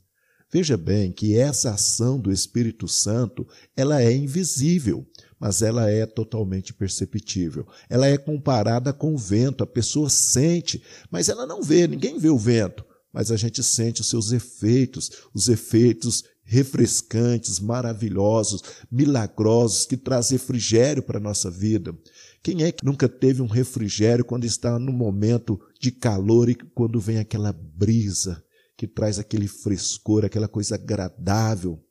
Veja 0.53 0.77
bem 0.77 1.13
que 1.13 1.37
essa 1.37 1.71
ação 1.71 2.19
do 2.19 2.33
Espírito 2.33 2.89
Santo, 2.89 3.47
ela 3.77 4.03
é 4.03 4.13
invisível, 4.13 5.07
mas 5.39 5.63
ela 5.63 5.89
é 5.89 6.05
totalmente 6.05 6.75
perceptível. 6.75 7.67
Ela 7.89 8.09
é 8.09 8.19
comparada 8.19 8.93
com 8.93 9.15
o 9.15 9.19
vento, 9.19 9.63
a 9.63 9.67
pessoa 9.67 10.11
sente, 10.11 10.83
mas 11.09 11.29
ela 11.29 11.47
não 11.47 11.63
vê, 11.63 11.87
ninguém 11.87 12.19
vê 12.19 12.29
o 12.29 12.37
vento, 12.37 12.85
mas 13.13 13.31
a 13.31 13.37
gente 13.37 13.63
sente 13.63 14.01
os 14.01 14.09
seus 14.09 14.33
efeitos, 14.33 15.11
os 15.33 15.49
efeitos 15.49 16.25
refrescantes, 16.43 17.61
maravilhosos, 17.61 18.61
milagrosos, 18.91 19.87
que 19.87 19.97
traz 19.97 20.31
refrigério 20.31 21.01
para 21.01 21.19
a 21.19 21.23
nossa 21.23 21.49
vida. 21.49 21.97
Quem 22.42 22.62
é 22.62 22.73
que 22.73 22.85
nunca 22.85 23.09
teve 23.09 23.42
um 23.42 23.47
refrigério 23.47 24.25
quando 24.25 24.44
está 24.44 24.78
no 24.78 24.92
momento 24.92 25.61
de 25.78 25.90
calor 25.90 26.49
e 26.49 26.54
quando 26.54 26.99
vem 27.00 27.18
aquela 27.18 27.52
brisa? 27.52 28.42
que 28.80 28.88
traz 28.88 29.18
aquele 29.18 29.47
frescor, 29.47 30.25
aquela 30.25 30.49
coisa 30.49 30.75
agradável. 30.75 31.87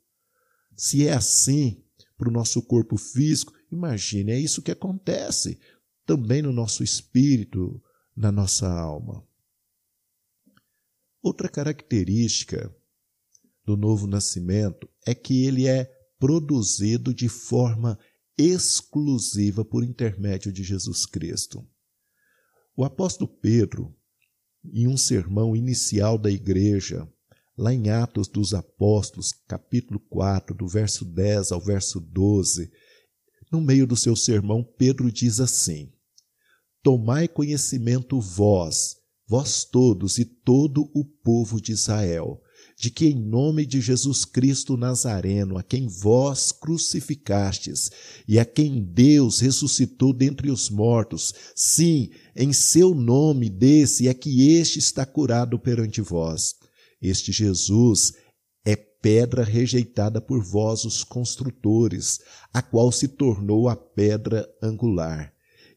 Se 0.74 1.06
é 1.06 1.12
assim 1.12 1.84
para 2.18 2.28
o 2.28 2.32
nosso 2.32 2.60
corpo 2.62 2.96
físico, 2.96 3.52
imagine, 3.70 4.32
é 4.32 4.40
isso 4.40 4.60
que 4.60 4.72
acontece 4.72 5.60
também 6.04 6.42
no 6.42 6.52
nosso 6.52 6.82
espírito, 6.82 7.80
na 8.16 8.32
nossa 8.32 8.68
alma. 8.68 9.24
Outra 11.22 11.48
característica 11.48 12.74
do 13.64 13.76
novo 13.76 14.08
nascimento 14.08 14.90
é 15.06 15.14
que 15.14 15.44
ele 15.44 15.68
é 15.68 15.84
produzido 16.18 17.14
de 17.14 17.28
forma 17.28 17.96
exclusiva 18.40 19.64
por 19.64 19.84
intermédio 19.84 20.50
de 20.52 20.62
Jesus 20.62 21.04
Cristo. 21.04 21.66
O 22.74 22.84
apóstolo 22.84 23.28
Pedro, 23.28 23.94
em 24.64 24.88
um 24.88 24.96
sermão 24.96 25.54
inicial 25.54 26.16
da 26.16 26.30
igreja, 26.30 27.06
lá 27.56 27.74
em 27.74 27.90
Atos 27.90 28.26
dos 28.28 28.54
Apóstolos, 28.54 29.32
capítulo 29.46 30.00
4, 30.08 30.54
do 30.54 30.66
verso 30.66 31.04
10 31.04 31.52
ao 31.52 31.60
verso 31.60 32.00
12, 32.00 32.72
no 33.52 33.60
meio 33.60 33.86
do 33.86 33.96
seu 33.96 34.16
sermão, 34.16 34.62
Pedro 34.62 35.12
diz 35.12 35.40
assim: 35.40 35.92
Tomai 36.82 37.28
conhecimento 37.28 38.18
vós, 38.20 38.96
vós 39.26 39.64
todos 39.64 40.18
e 40.18 40.24
todo 40.24 40.90
o 40.94 41.04
povo 41.04 41.60
de 41.60 41.72
Israel, 41.72 42.40
de 42.80 42.90
que 42.90 43.08
em 43.08 43.14
nome 43.14 43.66
de 43.66 43.78
Jesus 43.78 44.24
Cristo 44.24 44.74
Nazareno, 44.74 45.58
a 45.58 45.62
quem 45.62 45.86
vós 45.86 46.50
crucificastes 46.50 47.90
e 48.26 48.38
a 48.38 48.44
quem 48.44 48.82
Deus 48.82 49.40
ressuscitou 49.40 50.14
dentre 50.14 50.50
os 50.50 50.70
mortos, 50.70 51.34
sim, 51.54 52.08
em 52.34 52.54
seu 52.54 52.94
nome 52.94 53.50
desse 53.50 54.08
é 54.08 54.14
que 54.14 54.50
este 54.52 54.78
está 54.78 55.04
curado 55.04 55.58
perante 55.58 56.00
vós. 56.00 56.54
Este 57.02 57.30
Jesus 57.30 58.14
é 58.64 58.76
pedra 58.76 59.44
rejeitada 59.44 60.18
por 60.18 60.42
vós, 60.42 60.86
os 60.86 61.04
construtores, 61.04 62.18
a 62.50 62.62
qual 62.62 62.90
se 62.90 63.08
tornou 63.08 63.68
a 63.68 63.76
pedra 63.76 64.48
angular. 64.62 65.34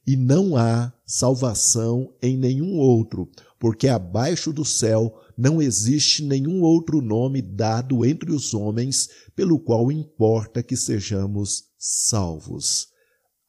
E 0.08 0.16
não 0.16 0.56
há 0.56 0.94
salvação 1.06 2.14
em 2.22 2.38
nenhum 2.38 2.78
outro, 2.78 3.30
porque 3.60 3.90
abaixo 3.90 4.54
do 4.54 4.64
céu 4.64 5.14
não 5.38 5.62
existe 5.62 6.24
nenhum 6.24 6.62
outro 6.62 7.02
nome 7.02 7.42
dado 7.42 8.06
entre 8.06 8.32
os 8.32 8.54
homens 8.54 9.10
pelo 9.36 9.60
qual 9.60 9.92
importa 9.92 10.62
que 10.62 10.76
sejamos 10.76 11.64
salvos. 11.78 12.88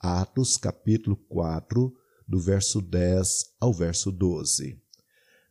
Atos 0.01 0.57
capítulo 0.57 1.16
4, 1.29 1.92
do 2.27 2.40
verso 2.40 2.81
10 2.81 3.55
ao 3.61 3.73
verso 3.73 4.11
12. 4.11 4.79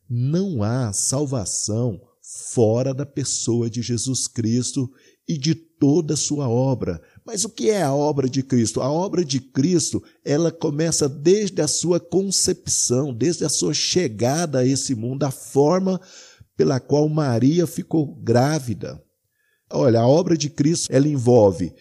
Não 0.09 0.61
há 0.63 0.91
salvação 0.91 1.99
fora 2.21 2.93
da 2.93 3.05
pessoa 3.05 3.69
de 3.69 3.81
Jesus 3.81 4.27
Cristo 4.27 4.89
e 5.27 5.37
de 5.37 5.55
toda 5.83 6.13
a 6.13 6.17
sua 6.17 6.47
obra. 6.47 7.01
Mas 7.25 7.43
o 7.43 7.49
que 7.49 7.69
é 7.69 7.83
a 7.83 7.93
obra 7.93 8.29
de 8.29 8.41
Cristo? 8.41 8.81
A 8.81 8.89
obra 8.89 9.25
de 9.25 9.41
Cristo, 9.41 10.01
ela 10.23 10.49
começa 10.49 11.09
desde 11.09 11.61
a 11.61 11.67
sua 11.67 11.99
concepção, 11.99 13.13
desde 13.13 13.43
a 13.43 13.49
sua 13.49 13.73
chegada 13.73 14.59
a 14.59 14.65
esse 14.65 14.95
mundo, 14.95 15.23
a 15.23 15.29
forma 15.29 15.99
pela 16.55 16.79
qual 16.79 17.09
Maria 17.09 17.67
ficou 17.67 18.15
grávida. 18.15 19.03
Olha, 19.69 19.99
a 19.99 20.07
obra 20.07 20.37
de 20.37 20.49
Cristo, 20.49 20.87
ela 20.89 21.05
envolve 21.05 21.73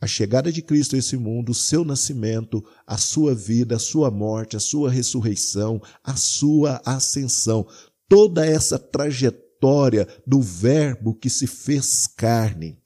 a 0.00 0.08
chegada 0.08 0.50
de 0.50 0.60
Cristo 0.60 0.96
a 0.96 0.98
esse 0.98 1.16
mundo, 1.16 1.50
o 1.50 1.54
seu 1.54 1.84
nascimento, 1.84 2.64
a 2.84 2.98
sua 2.98 3.32
vida, 3.32 3.76
a 3.76 3.78
sua 3.78 4.10
morte, 4.10 4.56
a 4.56 4.60
sua 4.60 4.90
ressurreição, 4.90 5.80
a 6.02 6.16
sua 6.16 6.82
ascensão. 6.84 7.64
Toda 8.08 8.44
essa 8.44 8.76
trajetória 8.76 10.08
do 10.26 10.40
Verbo 10.40 11.14
que 11.14 11.30
se 11.30 11.46
fez 11.46 12.08
carne 12.08 12.76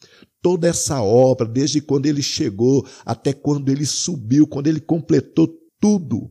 toda 0.42 0.68
essa 0.68 1.02
obra, 1.02 1.46
desde 1.46 1.80
quando 1.80 2.06
ele 2.06 2.22
chegou 2.22 2.86
até 3.04 3.32
quando 3.32 3.70
ele 3.70 3.86
subiu, 3.86 4.46
quando 4.46 4.66
ele 4.66 4.80
completou 4.80 5.48
tudo. 5.78 6.30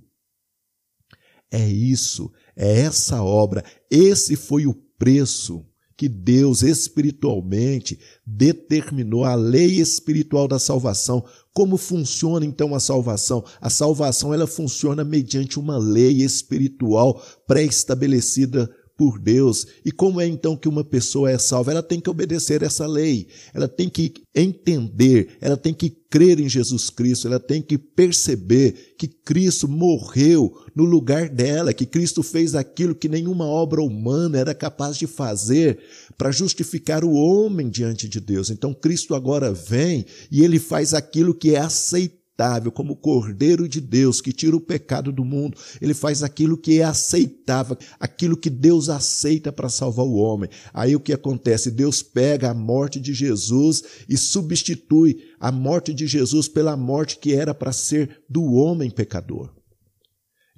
É 1.51 1.67
isso, 1.67 2.31
é 2.55 2.81
essa 2.81 3.23
obra, 3.23 3.63
esse 3.89 4.35
foi 4.35 4.67
o 4.67 4.73
preço 4.97 5.65
que 5.99 6.07
Deus 6.07 6.63
espiritualmente 6.63 7.99
determinou 8.25 9.25
a 9.25 9.35
lei 9.35 9.81
espiritual 9.81 10.47
da 10.47 10.57
salvação. 10.57 11.25
Como 11.51 11.75
funciona 11.75 12.45
então 12.45 12.73
a 12.73 12.79
salvação? 12.79 13.43
A 13.59 13.69
salvação 13.69 14.33
ela 14.33 14.47
funciona 14.47 15.03
mediante 15.03 15.59
uma 15.59 15.77
lei 15.77 16.21
espiritual 16.21 17.21
pré-estabelecida 17.45 18.73
por 18.99 19.17
Deus. 19.17 19.65
E 19.85 19.93
como 19.93 20.19
é 20.19 20.27
então 20.27 20.57
que 20.57 20.67
uma 20.67 20.83
pessoa 20.83 21.31
é 21.31 21.37
salva? 21.37 21.71
Ela 21.71 21.81
tem 21.81 22.01
que 22.01 22.09
obedecer 22.09 22.61
essa 22.61 22.85
lei, 22.85 23.27
ela 23.53 23.65
tem 23.65 23.87
que 23.87 24.11
entender, 24.35 25.37
ela 25.39 25.55
tem 25.55 25.73
que 25.73 25.89
crer 25.89 26.37
em 26.37 26.49
Jesus 26.49 26.89
Cristo, 26.89 27.25
ela 27.25 27.39
tem 27.39 27.61
que 27.61 27.77
perceber 27.77 28.95
que 28.97 29.07
Cristo 29.07 29.69
morreu 29.69 30.53
no 30.75 30.83
lugar 30.83 31.29
dela, 31.29 31.73
que 31.73 31.85
Cristo 31.85 32.21
fez 32.21 32.55
aquilo 32.55 32.93
que 32.93 33.07
nenhuma 33.07 33.45
obra 33.45 33.81
humana 33.81 34.37
era 34.37 34.53
capaz 34.53 34.97
de 34.97 35.07
fazer 35.07 35.79
para 36.17 36.29
justificar 36.29 37.05
o 37.05 37.13
homem 37.13 37.69
diante 37.69 38.09
de 38.09 38.19
Deus. 38.19 38.49
Então 38.49 38.73
Cristo 38.73 39.15
agora 39.15 39.53
vem 39.53 40.05
e 40.29 40.43
ele 40.43 40.59
faz 40.59 40.93
aquilo 40.93 41.33
que 41.33 41.55
é 41.55 41.59
aceitável 41.59 42.18
aceitável, 42.39 42.71
como 42.71 42.93
o 42.93 42.95
Cordeiro 42.95 43.67
de 43.67 43.81
Deus 43.81 44.21
que 44.21 44.31
tira 44.31 44.55
o 44.55 44.61
pecado 44.61 45.11
do 45.11 45.25
mundo. 45.25 45.57
Ele 45.81 45.93
faz 45.93 46.23
aquilo 46.23 46.57
que 46.57 46.79
é 46.79 46.83
aceitável, 46.83 47.77
aquilo 47.99 48.37
que 48.37 48.49
Deus 48.49 48.89
aceita 48.89 49.51
para 49.51 49.67
salvar 49.67 50.05
o 50.05 50.15
homem. 50.15 50.49
Aí 50.73 50.95
o 50.95 50.99
que 50.99 51.11
acontece? 51.11 51.69
Deus 51.69 52.01
pega 52.01 52.51
a 52.51 52.53
morte 52.53 52.99
de 52.99 53.13
Jesus 53.13 53.83
e 54.07 54.17
substitui 54.17 55.25
a 55.39 55.51
morte 55.51 55.93
de 55.93 56.07
Jesus 56.07 56.47
pela 56.47 56.77
morte 56.77 57.17
que 57.17 57.33
era 57.33 57.53
para 57.53 57.73
ser 57.73 58.21
do 58.29 58.53
homem 58.53 58.89
pecador. 58.89 59.58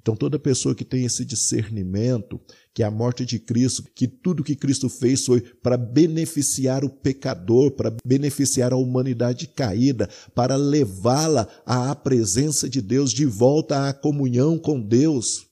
Então, 0.02 0.16
toda 0.16 0.36
pessoa 0.36 0.74
que 0.74 0.84
tem 0.84 1.04
esse 1.04 1.24
discernimento, 1.24 2.40
que 2.74 2.82
a 2.82 2.90
morte 2.90 3.24
de 3.24 3.38
Cristo, 3.38 3.84
que 3.94 4.08
tudo 4.08 4.42
que 4.42 4.56
Cristo 4.56 4.88
fez 4.88 5.24
foi 5.24 5.40
para 5.40 5.76
beneficiar 5.76 6.84
o 6.84 6.90
pecador, 6.90 7.70
para 7.70 7.94
beneficiar 8.04 8.72
a 8.72 8.76
humanidade 8.76 9.46
caída, 9.46 10.10
para 10.34 10.56
levá-la 10.56 11.48
à 11.64 11.94
presença 11.94 12.68
de 12.68 12.82
Deus, 12.82 13.12
de 13.12 13.24
volta 13.24 13.88
à 13.88 13.94
comunhão 13.94 14.58
com 14.58 14.80
Deus. 14.80 15.46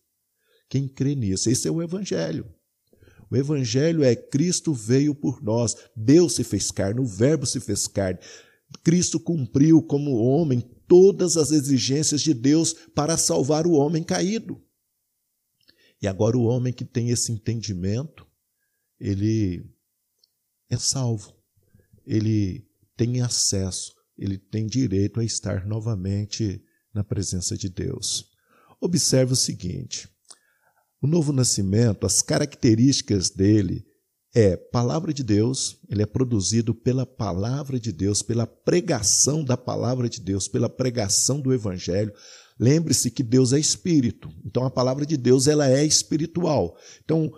Quem 0.69 0.89
crê 0.89 1.15
nisso? 1.15 1.49
Esse 1.49 1.69
é 1.69 1.71
o 1.71 1.81
Evangelho. 1.81 2.45
O 3.31 3.37
Evangelho 3.37 4.03
é 4.03 4.17
Cristo 4.17 4.75
veio 4.75 5.15
por 5.15 5.41
nós, 5.41 5.77
Deus 5.95 6.35
se 6.35 6.43
fez 6.43 6.73
carne, 6.73 7.01
o 7.01 7.07
Verbo 7.07 7.47
se 7.47 7.61
fez 7.61 7.87
carne. 7.87 8.19
Cristo 8.83 9.21
cumpriu 9.21 9.81
como 9.81 10.17
homem 10.17 10.69
todas 10.91 11.37
as 11.37 11.53
exigências 11.53 12.21
de 12.21 12.35
Deus 12.35 12.73
para 12.73 13.17
salvar 13.17 13.65
o 13.65 13.75
homem 13.75 14.03
caído. 14.03 14.61
E 16.03 16.09
agora 16.09 16.37
o 16.37 16.43
homem 16.43 16.73
que 16.73 16.85
tem 16.85 17.11
esse 17.11 17.31
entendimento, 17.31 18.27
ele 18.99 19.65
é 20.69 20.77
salvo. 20.77 21.33
Ele 22.05 22.67
tem 22.97 23.21
acesso, 23.21 23.95
ele 24.19 24.37
tem 24.37 24.67
direito 24.67 25.21
a 25.21 25.25
estar 25.25 25.65
novamente 25.65 26.61
na 26.93 27.05
presença 27.05 27.57
de 27.57 27.69
Deus. 27.69 28.29
Observe 28.81 29.35
o 29.35 29.37
seguinte: 29.37 30.09
o 31.01 31.07
novo 31.07 31.33
nascimento, 31.33 32.05
as 32.05 32.21
características 32.21 33.31
dele 33.31 33.87
é 34.35 34.57
palavra 34.57 35.13
de 35.13 35.25
Deus, 35.25 35.79
ele 35.89 36.03
é 36.03 36.07
produzido 36.07 36.75
pela 36.75 37.05
palavra 37.05 37.81
de 37.81 37.93
Deus, 37.93 38.23
pela 38.23 38.47
pregação 38.47 39.43
da 39.43 39.57
palavra 39.57 40.09
de 40.09 40.21
Deus, 40.21 40.47
pela 40.47 40.69
pregação 40.69 41.41
do 41.41 41.53
evangelho. 41.53 42.13
Lembre-se 42.59 43.11
que 43.11 43.23
Deus 43.23 43.53
é 43.53 43.59
espírito. 43.59 44.31
Então 44.45 44.65
a 44.65 44.71
palavra 44.71 45.05
de 45.05 45.17
Deus 45.17 45.47
ela 45.47 45.69
é 45.69 45.85
espiritual. 45.85 46.77
Então 47.05 47.33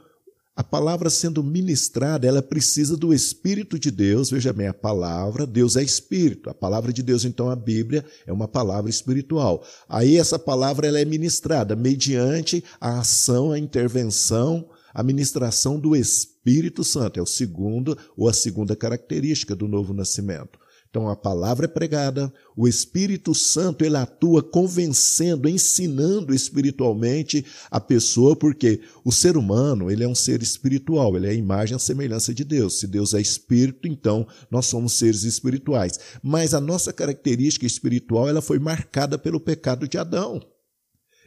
a 0.55 0.63
palavra 0.63 1.09
sendo 1.09 1.43
ministrada, 1.43 2.27
ela 2.27 2.43
precisa 2.43 2.95
do 2.95 3.15
Espírito 3.15 3.79
de 3.79 3.91
Deus. 3.91 4.31
Veja 4.31 4.53
bem, 4.53 4.67
a 4.67 4.75
palavra, 4.75 5.47
Deus 5.47 5.77
é 5.77 5.83
Espírito. 5.83 6.51
A 6.51 6.55
palavra 6.55 6.93
de 6.93 7.03
Deus, 7.03 7.25
então, 7.25 7.49
a 7.49 7.57
Bíblia, 7.57 8.05
é 8.27 8.33
uma 8.33 8.47
palavra 8.47 8.91
espiritual. 8.91 9.65
Aí 9.89 10.19
essa 10.19 10.39
palavra 10.39 10.87
ela 10.87 11.01
é 11.01 11.07
ministrada 11.07 11.75
mediante 11.75 12.63
a 12.79 13.01
ação, 13.01 13.51
a 13.51 13.59
intervenção, 13.59 14.69
a 14.95 15.03
ministração 15.03 15.79
do 15.79 15.95
Espírito 15.97 16.85
Santo. 16.85 17.19
É 17.19 17.23
o 17.23 17.27
segundo 17.27 17.97
ou 18.17 18.29
a 18.29 18.33
segunda 18.33 18.77
característica 18.77 19.55
do 19.55 19.69
novo 19.69 19.93
nascimento. 19.93 20.59
Então 20.93 21.09
a 21.09 21.17
palavra 21.17 21.65
é 21.65 21.69
pregada, 21.69 22.31
o 22.55 22.69
Espírito 22.69 23.35
Santo 23.35 23.83
ele 23.83 23.97
atua 23.97 24.43
convencendo, 24.43 25.49
ensinando 25.49 26.35
espiritualmente 26.35 27.47
a 27.71 27.81
pessoa, 27.81 28.37
porque 28.37 28.79
o 29.03 29.11
ser 29.11 29.39
humano, 29.39 29.91
ele 29.91 30.05
é 30.05 30.09
um 30.09 30.15
ser 30.15 30.43
espiritual, 30.43 31.17
ele 31.17 31.27
é 31.27 31.31
a 31.31 31.35
imagem 31.35 31.73
e 31.73 31.77
a 31.77 31.79
semelhança 31.79 32.35
de 32.35 32.45
Deus. 32.45 32.79
Se 32.79 32.87
Deus 32.87 33.15
é 33.15 33.23
espírito, 33.23 33.89
então 33.89 34.27
nós 34.51 34.67
somos 34.67 34.93
seres 34.93 35.23
espirituais. 35.23 35.99
Mas 36.23 36.53
a 36.53 36.61
nossa 36.61 36.93
característica 36.93 37.65
espiritual, 37.65 38.29
ela 38.29 38.43
foi 38.43 38.59
marcada 38.59 39.17
pelo 39.17 39.41
pecado 39.41 39.89
de 39.89 39.97
Adão. 39.97 40.43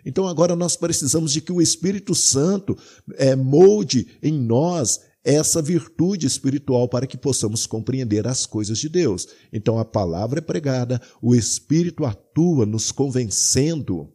Então 0.06 0.28
agora 0.28 0.56
nós 0.56 0.76
precisamos 0.76 1.32
de 1.32 1.41
que 1.41 1.52
o 1.52 1.62
Espírito 1.62 2.13
Santo 2.13 2.78
é, 3.15 3.36
molde 3.36 4.08
em 4.22 4.34
nós 4.34 5.00
essa 5.24 5.60
virtude 5.60 6.28
espiritual 6.28 6.88
para 6.88 7.08
que 7.08 7.18
possamos 7.18 7.65
compreender 7.65 8.28
as 8.28 8.46
coisas 8.46 8.78
de 8.78 8.88
Deus. 8.88 9.28
Então 9.52 9.80
a 9.80 9.84
palavra 9.84 10.38
é 10.38 10.41
pregada, 10.41 11.02
o 11.20 11.34
Espírito 11.34 12.06
atua 12.06 12.65
nos 12.65 12.91
convencendo 12.91 14.08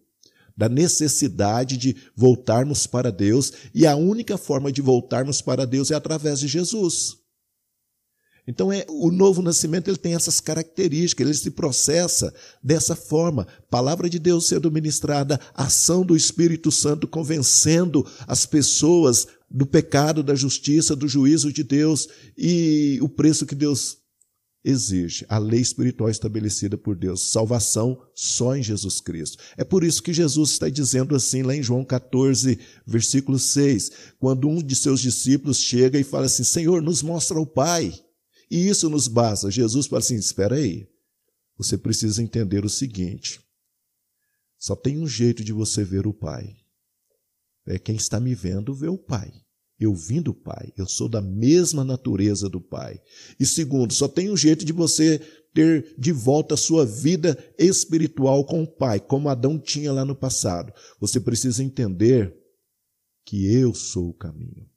da 0.57 0.69
necessidade 0.69 1.77
de 1.77 1.97
voltarmos 2.15 2.87
para 2.87 3.11
Deus, 3.11 3.51
e 3.75 3.87
a 3.87 3.97
única 3.97 4.37
forma 4.37 4.71
de 4.71 4.83
voltarmos 4.83 5.41
para 5.41 5.67
Deus 5.67 5.91
é 5.91 5.95
através 5.95 6.39
de 6.39 6.47
Jesus. 6.47 7.20
Então 8.51 8.73
é 8.73 8.85
o 8.89 9.13
novo 9.13 9.41
nascimento 9.43 9.89
ele 9.89 9.97
tem 9.97 10.17
essas 10.17 10.41
características, 10.41 11.25
ele 11.25 11.37
se 11.37 11.53
processa 11.53 12.35
dessa 12.61 12.97
forma, 12.97 13.47
palavra 13.71 14.11
de 14.11 14.19
Deus 14.19 14.49
sendo 14.49 14.73
ministrada, 14.73 15.39
ação 15.55 16.05
do 16.05 16.17
Espírito 16.17 16.73
Santo 16.73 17.07
convencendo 17.07 18.05
as 18.27 18.45
pessoas 18.47 19.29
do 19.49 19.65
pecado, 19.65 20.21
da 20.21 20.35
justiça, 20.35 20.97
do 20.97 21.07
juízo 21.07 21.53
de 21.53 21.63
Deus 21.63 22.09
e 22.37 22.99
o 23.01 23.09
preço 23.09 23.47
que 23.47 23.55
Deus 23.55 23.99
exige, 24.65 25.25
a 25.29 25.39
lei 25.39 25.61
espiritual 25.61 26.11
estabelecida 26.11 26.77
por 26.77 26.97
Deus, 26.97 27.31
salvação 27.31 28.03
só 28.13 28.57
em 28.57 28.65
Jesus 28.65 29.01
Cristo. 29.01 29.39
É 29.57 29.63
por 29.63 29.85
isso 29.85 30.03
que 30.03 30.13
Jesus 30.13 30.51
está 30.51 30.69
dizendo 30.69 31.15
assim 31.15 31.43
lá 31.43 31.55
em 31.55 31.63
João 31.63 31.85
14, 31.85 32.59
versículo 32.85 33.39
6, 33.39 33.93
quando 34.19 34.49
um 34.49 34.61
de 34.61 34.75
seus 34.75 35.01
discípulos 35.01 35.59
chega 35.59 36.01
e 36.01 36.05
fala 36.05 36.27
assim: 36.27 36.43
Senhor, 36.43 36.83
nos 36.83 37.01
mostra 37.01 37.39
o 37.41 37.47
Pai. 37.47 37.95
E 38.51 38.69
isso 38.69 38.91
nos 38.91 39.07
basta. 39.07 39.51
Jesus 39.51 39.87
fala 39.87 40.01
assim: 40.01 40.17
espera 40.17 40.57
aí, 40.57 40.89
você 41.57 41.79
precisa 41.79 42.23
entender 42.23 42.65
o 42.65 42.69
seguinte: 42.69 43.41
só 44.59 44.75
tem 44.75 44.99
um 44.99 45.07
jeito 45.07 45.45
de 45.45 45.53
você 45.53 45.85
ver 45.85 46.07
o 46.07 46.13
Pai. 46.13 46.57
É 47.67 47.79
quem 47.79 47.97
está 47.97 48.19
me 48.19 48.35
vendo 48.35 48.75
vê 48.75 48.89
o 48.89 48.99
Pai. 48.99 49.33
Eu 49.79 49.95
vim 49.95 50.21
do 50.21 50.35
Pai, 50.35 50.73
eu 50.77 50.87
sou 50.87 51.09
da 51.09 51.23
mesma 51.23 51.83
natureza 51.83 52.51
do 52.51 52.61
Pai. 52.61 53.01
E 53.39 53.47
segundo, 53.47 53.95
só 53.95 54.07
tem 54.07 54.31
um 54.31 54.37
jeito 54.37 54.63
de 54.63 54.75
você 54.75 55.19
ter 55.55 55.95
de 55.99 56.13
volta 56.13 56.55
a 56.55 56.59
sua 56.59 56.85
vida 56.85 57.37
espiritual 57.59 58.45
com 58.45 58.63
o 58.63 58.67
Pai, 58.67 59.01
como 59.01 59.31
Adão 59.31 59.59
tinha 59.59 59.91
lá 59.91 60.05
no 60.05 60.15
passado. 60.15 60.73
Você 61.01 61.19
precisa 61.19 61.65
entender 61.65 62.37
que 63.25 63.53
eu 63.53 63.75
sou 63.75 64.11
o 64.11 64.15
caminho. 64.15 64.70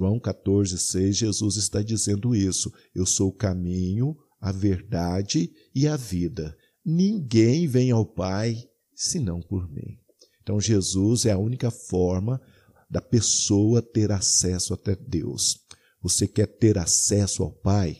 João 0.00 0.18
14, 0.18 0.78
6, 0.78 1.14
Jesus 1.14 1.56
está 1.56 1.82
dizendo 1.82 2.34
isso. 2.34 2.72
Eu 2.94 3.04
sou 3.04 3.28
o 3.28 3.34
caminho, 3.34 4.16
a 4.40 4.50
verdade 4.50 5.52
e 5.74 5.86
a 5.86 5.94
vida. 5.94 6.56
Ninguém 6.82 7.66
vem 7.66 7.90
ao 7.90 8.06
Pai 8.06 8.66
senão 8.94 9.42
por 9.42 9.70
mim. 9.70 9.98
Então, 10.42 10.58
Jesus 10.58 11.26
é 11.26 11.32
a 11.32 11.38
única 11.38 11.70
forma 11.70 12.40
da 12.88 13.02
pessoa 13.02 13.82
ter 13.82 14.10
acesso 14.10 14.72
até 14.72 14.96
Deus. 14.96 15.58
Você 16.00 16.26
quer 16.26 16.46
ter 16.46 16.78
acesso 16.78 17.42
ao 17.42 17.52
Pai? 17.52 17.98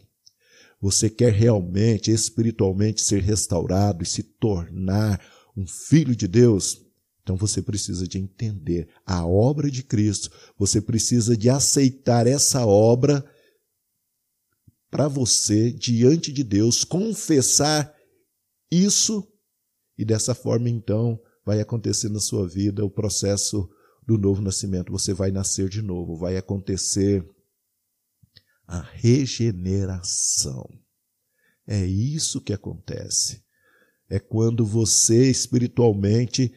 Você 0.81 1.11
quer 1.11 1.35
realmente, 1.35 2.11
espiritualmente, 2.11 3.03
ser 3.03 3.21
restaurado 3.21 4.03
e 4.03 4.07
se 4.07 4.23
tornar 4.23 5.21
um 5.55 5.67
filho 5.67 6.17
de 6.17 6.27
Deus? 6.27 6.81
Então 7.31 7.37
você 7.37 7.63
precisa 7.63 8.09
de 8.09 8.19
entender 8.19 8.89
a 9.07 9.25
obra 9.25 9.71
de 9.71 9.85
Cristo, 9.85 10.33
você 10.59 10.81
precisa 10.81 11.37
de 11.37 11.49
aceitar 11.49 12.27
essa 12.27 12.67
obra 12.67 13.25
para 14.91 15.07
você 15.07 15.71
diante 15.71 16.33
de 16.33 16.43
Deus, 16.43 16.83
confessar 16.83 17.95
isso 18.69 19.33
e 19.97 20.05
dessa 20.05 20.35
forma 20.35 20.69
então 20.69 21.23
vai 21.47 21.61
acontecer 21.61 22.09
na 22.09 22.19
sua 22.19 22.49
vida 22.49 22.85
o 22.85 22.91
processo 22.91 23.71
do 24.05 24.19
novo 24.19 24.43
nascimento. 24.43 24.91
Você 24.91 25.15
vai 25.15 25.31
nascer 25.31 25.69
de 25.69 25.83
novo, 25.83 26.17
vai 26.17 26.37
acontecer 26.37 27.25
a 28.67 28.81
regeneração. 28.81 30.69
É 31.65 31.87
isso 31.87 32.41
que 32.41 32.53
acontece. 32.53 33.41
É 34.09 34.19
quando 34.19 34.67
você 34.67 35.31
espiritualmente 35.31 36.53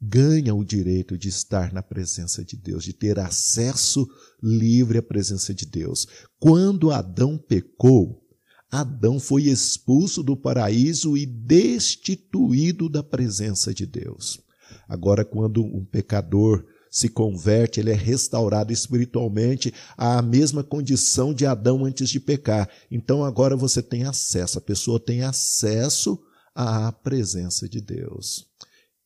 ganha 0.00 0.54
o 0.54 0.64
direito 0.64 1.16
de 1.16 1.28
estar 1.28 1.72
na 1.72 1.82
presença 1.82 2.44
de 2.44 2.56
Deus, 2.56 2.84
de 2.84 2.92
ter 2.92 3.18
acesso 3.18 4.08
livre 4.42 4.98
à 4.98 5.02
presença 5.02 5.54
de 5.54 5.64
Deus. 5.64 6.06
Quando 6.38 6.90
Adão 6.90 7.38
pecou, 7.38 8.22
Adão 8.70 9.18
foi 9.18 9.44
expulso 9.44 10.22
do 10.22 10.36
paraíso 10.36 11.16
e 11.16 11.26
destituído 11.26 12.88
da 12.88 13.02
presença 13.02 13.74
de 13.74 13.84
Deus. 13.84 14.40
Agora, 14.88 15.24
quando 15.24 15.64
um 15.64 15.84
pecador 15.84 16.64
se 16.90 17.08
converte, 17.08 17.78
ele 17.78 17.90
é 17.90 17.94
restaurado 17.94 18.72
espiritualmente 18.72 19.72
à 19.96 20.20
mesma 20.20 20.64
condição 20.64 21.32
de 21.32 21.46
Adão 21.46 21.84
antes 21.84 22.10
de 22.10 22.18
pecar. 22.18 22.68
Então 22.90 23.24
agora 23.24 23.56
você 23.56 23.80
tem 23.80 24.04
acesso, 24.04 24.58
a 24.58 24.60
pessoa 24.60 24.98
tem 24.98 25.22
acesso 25.22 26.20
à 26.54 26.90
presença 26.90 27.68
de 27.68 27.80
Deus. 27.80 28.46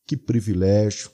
Que 0.07 0.17
privilégio, 0.17 1.11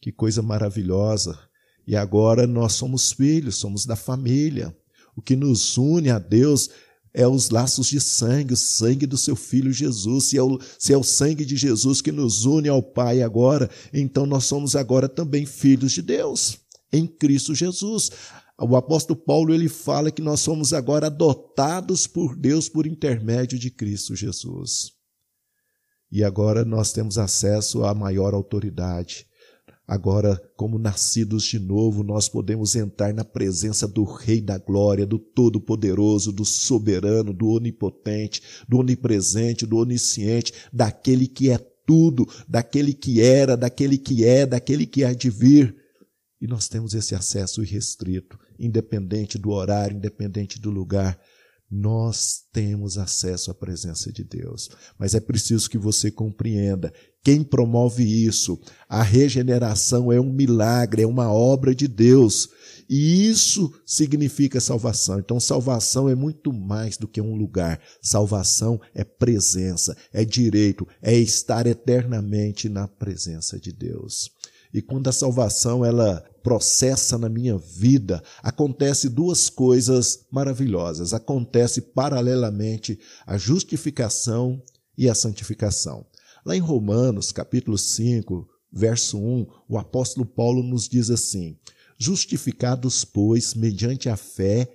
que 0.00 0.10
coisa 0.12 0.42
maravilhosa. 0.42 1.38
E 1.86 1.96
agora 1.96 2.46
nós 2.46 2.74
somos 2.74 3.12
filhos, 3.12 3.56
somos 3.56 3.86
da 3.86 3.96
família. 3.96 4.76
O 5.16 5.22
que 5.22 5.34
nos 5.34 5.78
une 5.78 6.10
a 6.10 6.18
Deus 6.18 6.68
é 7.14 7.26
os 7.26 7.50
laços 7.50 7.88
de 7.88 8.00
sangue, 8.00 8.54
o 8.54 8.56
sangue 8.56 9.06
do 9.06 9.16
seu 9.16 9.34
filho 9.34 9.72
Jesus. 9.72 10.26
Se 10.26 10.36
é, 10.36 10.42
o, 10.42 10.60
se 10.78 10.92
é 10.92 10.96
o 10.96 11.02
sangue 11.02 11.44
de 11.44 11.56
Jesus 11.56 12.00
que 12.00 12.12
nos 12.12 12.44
une 12.44 12.68
ao 12.68 12.82
Pai 12.82 13.22
agora, 13.22 13.70
então 13.92 14.26
nós 14.26 14.44
somos 14.44 14.76
agora 14.76 15.08
também 15.08 15.46
filhos 15.46 15.92
de 15.92 16.02
Deus, 16.02 16.58
em 16.92 17.06
Cristo 17.06 17.54
Jesus. 17.54 18.10
O 18.60 18.76
apóstolo 18.76 19.18
Paulo 19.18 19.54
ele 19.54 19.68
fala 19.68 20.10
que 20.10 20.20
nós 20.20 20.40
somos 20.40 20.72
agora 20.72 21.06
adotados 21.06 22.06
por 22.06 22.36
Deus 22.36 22.68
por 22.68 22.86
intermédio 22.86 23.58
de 23.58 23.70
Cristo 23.70 24.14
Jesus. 24.14 24.97
E 26.10 26.24
agora 26.24 26.64
nós 26.64 26.92
temos 26.92 27.18
acesso 27.18 27.84
à 27.84 27.94
maior 27.94 28.34
autoridade, 28.34 29.28
Agora, 29.88 30.38
como 30.54 30.78
nascidos 30.78 31.44
de 31.44 31.58
novo, 31.58 32.04
nós 32.04 32.28
podemos 32.28 32.76
entrar 32.76 33.14
na 33.14 33.24
presença 33.24 33.88
do 33.88 34.04
Rei 34.04 34.38
da 34.38 34.58
Glória, 34.58 35.06
do 35.06 35.18
Todo-Poderoso, 35.18 36.30
do 36.30 36.44
Soberano, 36.44 37.32
do 37.32 37.48
Onipotente, 37.48 38.42
do 38.68 38.80
Onipresente, 38.80 39.64
do 39.64 39.78
Onisciente, 39.78 40.52
daquele 40.70 41.26
que 41.26 41.50
é 41.50 41.56
tudo, 41.86 42.28
daquele 42.46 42.92
que 42.92 43.22
era, 43.22 43.56
daquele 43.56 43.96
que 43.96 44.26
é, 44.26 44.44
daquele 44.44 44.84
que 44.84 45.04
há 45.04 45.14
de 45.14 45.30
vir. 45.30 45.74
E 46.38 46.46
nós 46.46 46.68
temos 46.68 46.92
esse 46.92 47.14
acesso 47.14 47.62
irrestrito, 47.62 48.38
independente 48.58 49.38
do 49.38 49.52
horário, 49.52 49.96
independente 49.96 50.60
do 50.60 50.68
lugar. 50.68 51.18
Nós 51.70 52.44
temos 52.50 52.96
acesso 52.96 53.50
à 53.50 53.54
presença 53.54 54.10
de 54.10 54.24
Deus. 54.24 54.70
Mas 54.98 55.14
é 55.14 55.20
preciso 55.20 55.68
que 55.68 55.76
você 55.76 56.10
compreenda 56.10 56.92
quem 57.22 57.42
promove 57.42 58.04
isso. 58.04 58.58
A 58.88 59.02
regeneração 59.02 60.10
é 60.10 60.18
um 60.18 60.32
milagre, 60.32 61.02
é 61.02 61.06
uma 61.06 61.30
obra 61.30 61.74
de 61.74 61.86
Deus. 61.86 62.48
E 62.88 63.28
isso 63.28 63.70
significa 63.84 64.60
salvação. 64.60 65.18
Então, 65.18 65.38
salvação 65.38 66.08
é 66.08 66.14
muito 66.14 66.52
mais 66.52 66.96
do 66.96 67.06
que 67.06 67.20
um 67.20 67.34
lugar. 67.34 67.80
Salvação 68.00 68.80
é 68.94 69.04
presença, 69.04 69.94
é 70.10 70.24
direito, 70.24 70.88
é 71.02 71.14
estar 71.14 71.66
eternamente 71.66 72.68
na 72.68 72.88
presença 72.88 73.60
de 73.60 73.72
Deus. 73.72 74.30
E 74.72 74.80
quando 74.80 75.08
a 75.08 75.12
salvação 75.12 75.84
ela 75.84 76.24
processa 76.48 77.18
na 77.18 77.28
minha 77.28 77.58
vida, 77.58 78.22
acontece 78.42 79.10
duas 79.10 79.50
coisas 79.50 80.24
maravilhosas. 80.30 81.12
Acontece 81.12 81.82
paralelamente 81.82 82.98
a 83.26 83.36
justificação 83.36 84.62
e 84.96 85.10
a 85.10 85.14
santificação. 85.14 86.06
Lá 86.46 86.56
em 86.56 86.58
Romanos, 86.58 87.32
capítulo 87.32 87.76
5, 87.76 88.48
verso 88.72 89.18
1, 89.18 89.46
o 89.68 89.76
apóstolo 89.76 90.24
Paulo 90.24 90.62
nos 90.62 90.88
diz 90.88 91.10
assim: 91.10 91.58
Justificados, 91.98 93.04
pois, 93.04 93.52
mediante 93.52 94.08
a 94.08 94.16
fé, 94.16 94.74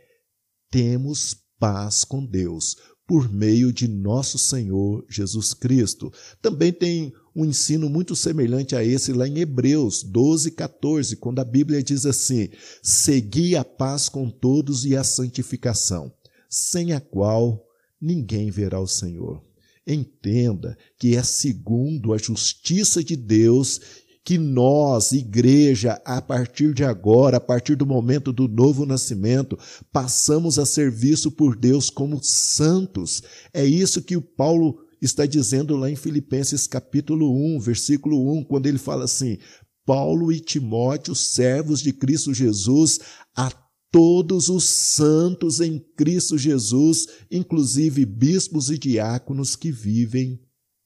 temos 0.70 1.36
paz 1.58 2.04
com 2.04 2.24
Deus, 2.24 2.78
por 3.08 3.34
meio 3.34 3.74
de 3.74 3.88
nosso 3.88 4.38
Senhor 4.38 5.04
Jesus 5.10 5.56
Cristo. 5.56 6.14
Também 6.40 6.72
tem 6.72 7.12
um 7.36 7.46
ensino 7.46 7.90
muito 7.90 8.16
semelhante 8.16 8.76
a 8.76 8.84
esse 8.84 9.12
lá 9.12 9.28
em 9.28 9.40
Hebreus 9.40 10.04
12, 10.04 10.52
14, 10.52 11.16
quando 11.16 11.40
a 11.40 11.44
Bíblia 11.44 11.82
diz 11.82 12.06
assim: 12.06 12.50
Segui 12.82 13.56
a 13.56 13.64
paz 13.64 14.08
com 14.10 14.30
todos 14.30 14.86
e 14.86 14.96
a 14.96 15.04
santificação, 15.04 16.14
sem 16.50 16.94
a 16.94 17.02
qual 17.02 17.66
ninguém 18.00 18.52
verá 18.52 18.80
o 18.80 18.88
Senhor. 18.88 19.42
Entenda 19.86 20.78
que 20.98 21.16
é 21.16 21.24
segundo 21.24 22.14
a 22.14 22.18
justiça 22.18 23.04
de 23.04 23.16
Deus 23.16 23.82
que 24.24 24.38
nós, 24.38 25.12
igreja, 25.12 26.02
a 26.06 26.22
partir 26.22 26.74
de 26.74 26.84
agora, 26.84 27.38
a 27.38 27.42
partir 27.42 27.76
do 27.76 27.86
momento 27.86 28.32
do 28.32 28.48
novo 28.48 28.86
nascimento, 28.86 29.60
passamos 29.92 30.58
a 30.58 30.66
ser 30.66 30.90
visto 30.90 31.30
por 31.30 31.58
Deus 31.58 31.90
como 31.90 32.24
santos. 32.24 33.22
É 33.54 33.66
isso 33.66 34.02
que 34.02 34.16
o 34.16 34.22
Paulo 34.22 34.80
está 35.06 35.26
dizendo 35.26 35.76
lá 35.76 35.90
em 35.90 35.96
Filipenses 35.96 36.68
capítulo 36.68 37.34
1, 37.56 37.60
versículo 37.60 38.32
1, 38.40 38.44
quando 38.46 38.68
ele 38.68 38.78
fala 38.78 39.06
assim: 39.06 39.38
Paulo 39.86 40.32
e 40.32 40.40
Timóteo, 40.40 41.14
servos 41.16 41.82
de 41.82 41.92
Cristo 41.92 42.34
Jesus, 42.34 43.00
a 43.36 43.52
todos 43.92 44.50
os 44.50 44.64
santos 44.64 45.60
em 45.60 45.80
Cristo 45.96 46.38
Jesus, 46.38 47.08
inclusive 47.30 48.06
bispos 48.06 48.70
e 48.70 48.78
diáconos 48.78 49.56
que 49.56 49.72
vivem 49.72 50.40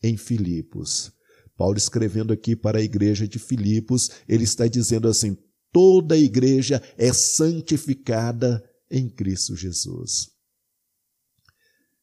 em 0.04 0.18
Filipos. 0.18 1.12
Paulo 1.56 1.78
escrevendo 1.78 2.34
aqui 2.34 2.56
para 2.56 2.80
a 2.80 2.84
igreja 2.84 3.28
de 3.28 3.40
Filipos, 3.40 4.12
ele 4.28 4.44
está 4.44 4.68
dizendo 4.68 5.08
assim: 5.08 5.38
toda 5.72 6.16
a 6.16 6.20
igreja 6.20 6.82
é 6.98 7.14
santificada 7.14 8.64
em 8.90 9.10
Cristo 9.10 9.56
Jesus. 9.56 10.30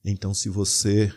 Então, 0.04 0.34
se 0.34 0.48
você 0.48 1.10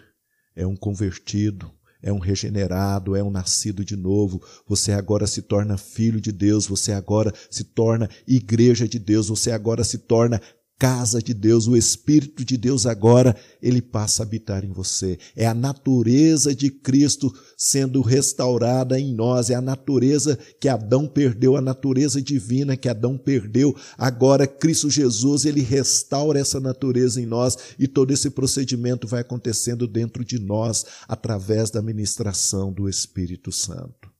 é 0.58 0.66
um 0.66 0.76
convertido, 0.76 1.72
é 2.02 2.12
um 2.12 2.18
regenerado, 2.18 3.16
é 3.16 3.24
um 3.24 3.30
nascido 3.30 3.86
de 3.86 3.96
novo. 3.96 4.42
Você 4.68 4.92
agora 4.92 5.28
se 5.28 5.44
torna 5.44 5.78
filho 5.78 6.20
de 6.20 6.32
Deus, 6.32 6.66
você 6.66 6.92
agora 6.92 7.32
se 7.50 7.64
torna 7.64 8.10
igreja 8.28 8.88
de 8.88 8.98
Deus, 8.98 9.30
você 9.30 9.52
agora 9.52 9.84
se 9.84 10.00
torna 10.00 10.42
casa 10.78 11.22
de 11.22 11.34
Deus, 11.34 11.68
o 11.68 11.76
Espírito 11.76 12.46
de 12.46 12.56
Deus 12.56 12.86
agora, 12.86 13.36
ele 13.62 13.82
passa 13.82 14.22
a 14.22 14.26
habitar 14.26 14.64
em 14.64 14.72
você. 14.72 15.18
É 15.36 15.48
a 15.48 15.54
natureza 15.54 16.54
de 16.54 16.70
Cristo 16.70 17.34
sendo 17.58 18.02
restaurada 18.02 19.00
em 19.00 19.14
nós, 19.14 19.50
é 19.50 19.56
a 19.56 19.62
natureza 19.62 20.38
que 20.60 20.70
Adão 20.70 21.08
perdeu, 21.08 21.58
a 21.58 21.62
natureza 21.62 22.22
divina 22.22 22.78
que 22.78 22.88
Adão 22.88 23.18
perdeu. 23.18 23.76
Agora 23.98 24.46
Cristo 24.46 24.90
Jesus, 24.90 25.46
ele 25.46 25.62
restaura 25.62 26.40
essa 26.40 26.60
natureza 26.60 27.20
em 27.20 27.26
nós 27.26 27.58
e 27.80 27.88
todo 27.88 28.12
esse 28.12 28.30
procedimento 28.30 29.08
vai 29.08 29.22
acontecendo 29.22 29.88
dentro 29.88 30.24
de 30.24 30.38
nós 30.38 30.86
através 31.08 31.72
da 31.72 31.82
ministração 31.82 32.72
do 32.72 32.88
Espírito 32.88 33.52
Santo. 33.52 34.12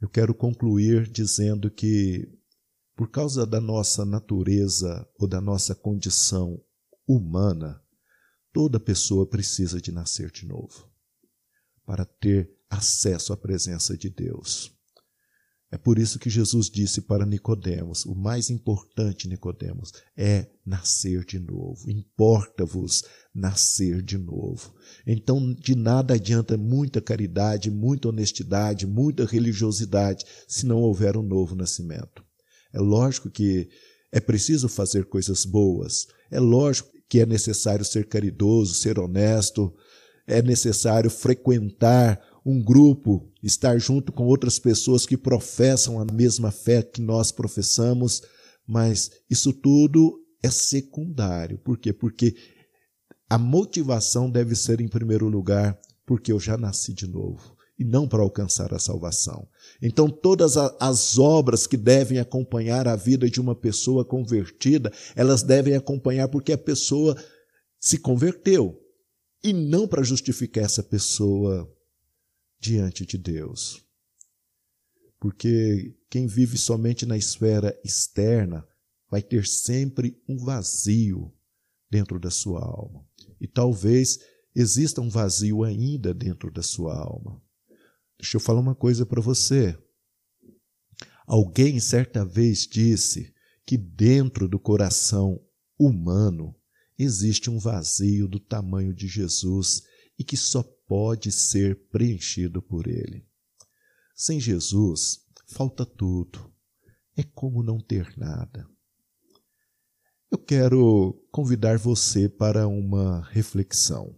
Eu 0.00 0.08
quero 0.08 0.34
concluir 0.34 1.08
dizendo 1.08 1.70
que 1.70 2.28
por 3.02 3.10
causa 3.10 3.44
da 3.44 3.60
nossa 3.60 4.04
natureza 4.04 5.04
ou 5.18 5.26
da 5.26 5.40
nossa 5.40 5.74
condição 5.74 6.62
humana, 7.04 7.82
toda 8.52 8.78
pessoa 8.78 9.26
precisa 9.26 9.80
de 9.80 9.90
nascer 9.90 10.30
de 10.30 10.46
novo 10.46 10.88
para 11.84 12.04
ter 12.04 12.48
acesso 12.70 13.32
à 13.32 13.36
presença 13.36 13.98
de 13.98 14.08
Deus. 14.08 14.72
É 15.68 15.76
por 15.76 15.98
isso 15.98 16.16
que 16.16 16.30
Jesus 16.30 16.70
disse 16.70 17.00
para 17.00 17.26
Nicodemos, 17.26 18.06
o 18.06 18.14
mais 18.14 18.50
importante, 18.50 19.26
Nicodemos, 19.26 19.90
é 20.16 20.48
nascer 20.64 21.24
de 21.24 21.40
novo. 21.40 21.90
Importa-vos 21.90 23.02
nascer 23.34 24.00
de 24.00 24.16
novo. 24.16 24.72
Então, 25.04 25.52
de 25.54 25.74
nada 25.74 26.14
adianta 26.14 26.56
muita 26.56 27.00
caridade, 27.00 27.68
muita 27.68 28.10
honestidade, 28.10 28.86
muita 28.86 29.24
religiosidade, 29.24 30.24
se 30.46 30.64
não 30.64 30.78
houver 30.78 31.16
um 31.16 31.22
novo 31.22 31.56
nascimento. 31.56 32.24
É 32.72 32.80
lógico 32.80 33.30
que 33.30 33.68
é 34.10 34.20
preciso 34.20 34.68
fazer 34.68 35.06
coisas 35.06 35.44
boas. 35.44 36.06
É 36.30 36.40
lógico 36.40 36.90
que 37.08 37.20
é 37.20 37.26
necessário 37.26 37.84
ser 37.84 38.06
caridoso, 38.08 38.74
ser 38.74 38.98
honesto. 38.98 39.74
É 40.26 40.40
necessário 40.40 41.10
frequentar 41.10 42.20
um 42.44 42.62
grupo, 42.62 43.30
estar 43.42 43.78
junto 43.78 44.12
com 44.12 44.24
outras 44.24 44.58
pessoas 44.58 45.06
que 45.06 45.16
professam 45.16 46.00
a 46.00 46.04
mesma 46.04 46.50
fé 46.50 46.82
que 46.82 47.00
nós 47.00 47.30
professamos. 47.30 48.22
Mas 48.66 49.10
isso 49.28 49.52
tudo 49.52 50.18
é 50.42 50.50
secundário. 50.50 51.58
Por 51.58 51.78
quê? 51.78 51.92
Porque 51.92 52.34
a 53.28 53.38
motivação 53.38 54.30
deve 54.30 54.54
ser, 54.54 54.80
em 54.80 54.88
primeiro 54.88 55.28
lugar, 55.28 55.78
porque 56.06 56.32
eu 56.32 56.40
já 56.40 56.56
nasci 56.56 56.92
de 56.92 57.06
novo 57.06 57.51
e 57.82 57.84
não 57.84 58.06
para 58.06 58.22
alcançar 58.22 58.72
a 58.72 58.78
salvação. 58.78 59.48
Então, 59.82 60.08
todas 60.08 60.56
as 60.56 61.18
obras 61.18 61.66
que 61.66 61.76
devem 61.76 62.18
acompanhar 62.18 62.86
a 62.86 62.94
vida 62.94 63.28
de 63.28 63.40
uma 63.40 63.56
pessoa 63.56 64.04
convertida, 64.04 64.92
elas 65.16 65.42
devem 65.42 65.74
acompanhar 65.74 66.28
porque 66.28 66.52
a 66.52 66.58
pessoa 66.58 67.16
se 67.80 67.98
converteu 67.98 68.80
e 69.42 69.52
não 69.52 69.88
para 69.88 70.04
justificar 70.04 70.64
essa 70.64 70.82
pessoa 70.82 71.68
diante 72.60 73.04
de 73.04 73.18
Deus. 73.18 73.84
Porque 75.18 75.96
quem 76.08 76.28
vive 76.28 76.56
somente 76.56 77.04
na 77.04 77.16
esfera 77.16 77.76
externa 77.84 78.64
vai 79.10 79.20
ter 79.20 79.44
sempre 79.44 80.16
um 80.28 80.36
vazio 80.36 81.32
dentro 81.90 82.20
da 82.20 82.30
sua 82.30 82.60
alma. 82.60 83.04
E 83.40 83.48
talvez 83.48 84.20
exista 84.54 85.00
um 85.00 85.08
vazio 85.08 85.64
ainda 85.64 86.14
dentro 86.14 86.50
da 86.50 86.62
sua 86.62 86.96
alma. 86.96 87.42
Deixa 88.22 88.36
eu 88.36 88.40
falar 88.40 88.60
uma 88.60 88.76
coisa 88.76 89.04
para 89.04 89.20
você. 89.20 89.76
Alguém 91.26 91.80
certa 91.80 92.24
vez 92.24 92.68
disse 92.68 93.34
que 93.66 93.76
dentro 93.76 94.46
do 94.48 94.60
coração 94.60 95.44
humano 95.76 96.54
existe 96.96 97.50
um 97.50 97.58
vazio 97.58 98.28
do 98.28 98.38
tamanho 98.38 98.94
de 98.94 99.08
Jesus 99.08 99.82
e 100.16 100.22
que 100.22 100.36
só 100.36 100.62
pode 100.86 101.32
ser 101.32 101.88
preenchido 101.88 102.62
por 102.62 102.86
ele. 102.86 103.26
Sem 104.14 104.38
Jesus, 104.38 105.26
falta 105.48 105.84
tudo. 105.84 106.48
É 107.16 107.24
como 107.24 107.60
não 107.60 107.80
ter 107.80 108.16
nada. 108.16 108.68
Eu 110.30 110.38
quero 110.38 111.20
convidar 111.32 111.76
você 111.76 112.28
para 112.28 112.68
uma 112.68 113.28
reflexão. 113.30 114.16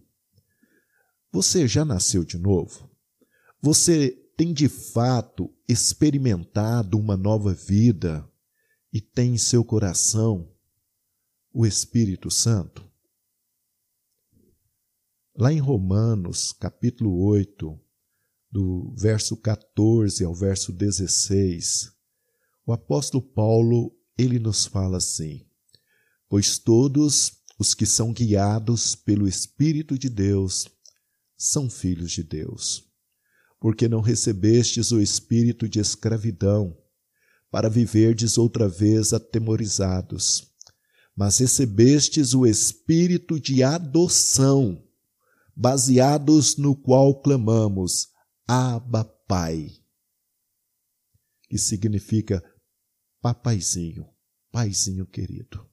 Você 1.33 1.67
já 1.67 1.87
nasceu 1.87 2.23
de 2.23 2.37
novo? 2.37 2.94
Você 3.65 4.11
tem 4.37 4.53
de 4.53 4.69
fato 4.69 5.51
experimentado 5.67 6.99
uma 6.99 7.17
nova 7.17 7.55
vida 7.55 8.31
e 8.93 9.01
tem 9.01 9.37
em 9.37 9.39
seu 9.39 9.65
coração 9.65 10.53
o 11.51 11.65
Espírito 11.65 12.31
Santo? 12.31 12.87
Lá 15.35 15.51
em 15.51 15.61
Romanos, 15.61 16.53
capítulo 16.53 17.25
8, 17.25 17.81
do 18.51 18.95
verso 18.99 19.35
14 19.35 20.23
ao 20.23 20.35
verso 20.35 20.71
16, 20.71 21.91
o 22.67 22.73
apóstolo 22.75 23.23
Paulo, 23.23 23.97
ele 24.19 24.39
nos 24.39 24.67
fala 24.67 24.99
assim: 24.99 25.49
Pois 26.29 26.59
todos 26.59 27.43
os 27.59 27.73
que 27.73 27.87
são 27.87 28.13
guiados 28.13 28.95
pelo 28.95 29.27
Espírito 29.27 29.99
de 29.99 30.11
Deus 30.11 30.69
são 31.35 31.71
filhos 31.71 32.13
de 32.13 32.23
Deus 32.23 32.93
porque 33.65 33.89
não 33.89 34.03
recebestes 34.03 34.93
o 34.93 35.01
espírito 35.01 35.67
de 35.67 35.81
escravidão, 35.81 36.77
para 37.51 37.71
viverdes 37.71 38.37
outra 38.37 38.69
vez 38.69 39.15
atemorizados, 39.15 40.55
mas 41.17 41.39
recebestes 41.39 42.35
o 42.35 42.45
espírito 42.45 43.41
de 43.41 43.63
adoção, 43.63 44.87
baseados 45.57 46.59
no 46.59 46.77
qual 46.77 47.23
clamamos: 47.23 48.09
Abba, 48.47 49.03
Pai, 49.27 49.71
que 51.49 51.57
significa 51.57 52.45
papaizinho, 53.23 54.07
paizinho 54.53 55.07
querido. 55.07 55.67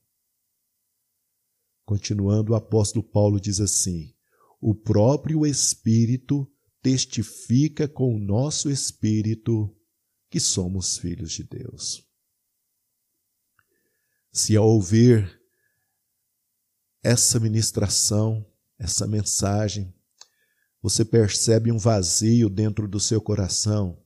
Continuando, 1.84 2.52
o 2.52 2.54
apóstolo 2.54 3.04
Paulo 3.04 3.38
diz 3.38 3.60
assim: 3.60 4.14
O 4.62 4.74
próprio 4.74 5.44
Espírito 5.44 6.50
testifica 6.82 7.86
com 7.86 8.14
o 8.14 8.18
nosso 8.18 8.68
espírito 8.68 9.74
que 10.28 10.40
somos 10.40 10.98
filhos 10.98 11.32
de 11.32 11.44
Deus. 11.44 12.04
Se 14.32 14.56
ao 14.56 14.66
ouvir 14.66 15.40
essa 17.02 17.38
ministração, 17.38 18.44
essa 18.78 19.06
mensagem, 19.06 19.94
você 20.80 21.04
percebe 21.04 21.70
um 21.70 21.78
vazio 21.78 22.50
dentro 22.50 22.88
do 22.88 22.98
seu 22.98 23.20
coração, 23.20 24.02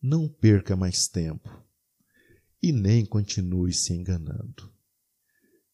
não 0.00 0.28
perca 0.28 0.74
mais 0.74 1.06
tempo 1.06 1.48
e 2.60 2.72
nem 2.72 3.06
continue 3.06 3.72
se 3.72 3.92
enganando. 3.92 4.72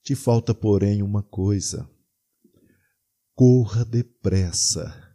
Te 0.03 0.14
falta, 0.14 0.55
porém, 0.55 1.03
uma 1.03 1.22
coisa: 1.22 1.88
corra 3.35 3.85
depressa 3.85 5.08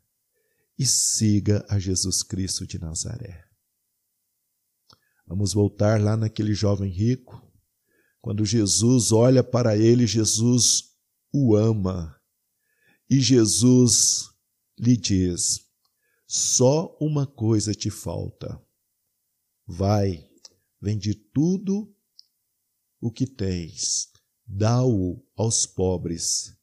e 0.77 0.85
siga 0.85 1.65
a 1.69 1.77
Jesus 1.77 2.23
Cristo 2.23 2.65
de 2.65 2.79
Nazaré. 2.79 3.43
Vamos 5.25 5.53
voltar 5.53 6.01
lá 6.01 6.17
naquele 6.17 6.53
jovem 6.53 6.91
rico 6.91 7.41
quando 8.21 8.45
Jesus 8.45 9.11
olha 9.11 9.43
para 9.43 9.77
ele, 9.77 10.07
Jesus 10.07 10.93
o 11.33 11.55
ama. 11.55 12.17
E 13.09 13.19
Jesus 13.19 14.29
lhe 14.79 14.95
diz: 14.95 15.59
Só 16.25 16.97
uma 17.01 17.27
coisa 17.27 17.73
te 17.73 17.89
falta. 17.89 18.61
Vai, 19.67 20.25
vende 20.81 21.13
tudo 21.13 21.93
o 23.01 23.11
que 23.11 23.27
tens, 23.27 24.09
dá-o 24.45 25.21
aos 25.35 25.65
pobres 25.65 26.55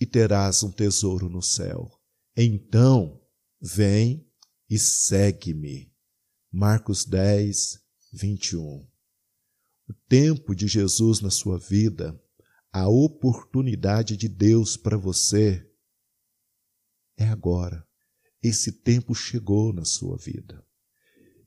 e 0.00 0.06
terás 0.06 0.64
um 0.64 0.72
tesouro 0.72 1.28
no 1.28 1.42
céu. 1.42 1.88
Então, 2.36 3.19
vem 3.60 4.26
e 4.68 4.78
segue-me. 4.78 5.92
Marcos 6.52 7.04
10, 7.04 7.80
21 8.12 8.90
o 9.90 9.94
tempo 10.08 10.54
de 10.54 10.68
Jesus 10.68 11.20
na 11.20 11.30
sua 11.30 11.58
vida, 11.58 12.16
a 12.72 12.88
oportunidade 12.88 14.16
de 14.16 14.28
Deus 14.28 14.76
para 14.76 14.96
você 14.96 15.68
é 17.16 17.26
agora. 17.26 17.84
Esse 18.40 18.70
tempo 18.70 19.16
chegou 19.16 19.72
na 19.72 19.84
sua 19.84 20.16
vida. 20.16 20.64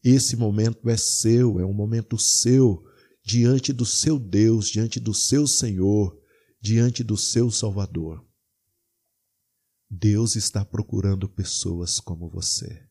Esse 0.04 0.36
momento 0.36 0.90
é 0.90 0.98
seu, 0.98 1.58
é 1.58 1.66
um 1.66 1.74
momento 1.74 2.18
seu 2.18 2.84
diante 3.24 3.72
do 3.72 3.86
seu 3.86 4.20
Deus, 4.20 4.68
diante 4.68 5.00
do 5.00 5.14
seu 5.14 5.48
Senhor, 5.48 6.22
diante 6.60 7.02
do 7.02 7.16
seu 7.16 7.50
Salvador. 7.50 8.28
Deus 9.94 10.36
está 10.36 10.66
procurando 10.66 11.30
pessoas 11.30 12.00
como 12.00 12.30
você. 12.30 12.88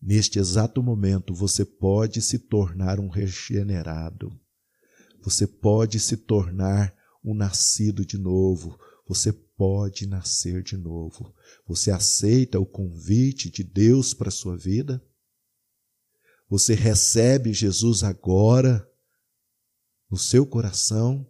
Neste 0.00 0.38
exato 0.38 0.82
momento, 0.82 1.34
você 1.34 1.64
pode 1.64 2.22
se 2.22 2.38
tornar 2.38 3.00
um 3.00 3.08
regenerado 3.08 4.38
você 5.26 5.44
pode 5.44 5.98
se 5.98 6.16
tornar 6.16 6.94
um 7.24 7.34
nascido 7.34 8.06
de 8.06 8.16
novo. 8.16 8.78
Você 9.08 9.32
pode 9.32 10.06
nascer 10.06 10.62
de 10.62 10.76
novo. 10.76 11.34
Você 11.66 11.90
aceita 11.90 12.60
o 12.60 12.64
convite 12.64 13.50
de 13.50 13.64
Deus 13.64 14.14
para 14.14 14.28
a 14.28 14.30
sua 14.30 14.56
vida? 14.56 15.04
Você 16.48 16.74
recebe 16.74 17.52
Jesus 17.52 18.04
agora 18.04 18.88
no 20.08 20.16
seu 20.16 20.46
coração? 20.46 21.26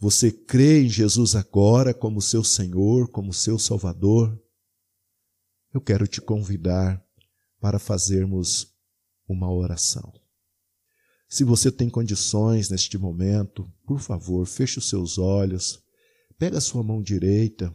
Você 0.00 0.30
crê 0.30 0.84
em 0.84 0.88
Jesus 0.88 1.34
agora 1.34 1.92
como 1.92 2.22
seu 2.22 2.44
Senhor, 2.44 3.08
como 3.08 3.32
seu 3.32 3.58
Salvador? 3.58 4.40
Eu 5.74 5.80
quero 5.80 6.06
te 6.06 6.20
convidar 6.20 7.04
para 7.60 7.80
fazermos 7.80 8.72
uma 9.26 9.52
oração. 9.52 10.12
Se 11.28 11.42
você 11.42 11.72
tem 11.72 11.90
condições 11.90 12.70
neste 12.70 12.96
momento, 12.96 13.68
por 13.84 13.98
favor, 13.98 14.46
feche 14.46 14.78
os 14.78 14.88
seus 14.88 15.18
olhos, 15.18 15.82
pega 16.38 16.58
a 16.58 16.60
sua 16.60 16.84
mão 16.84 17.02
direita, 17.02 17.74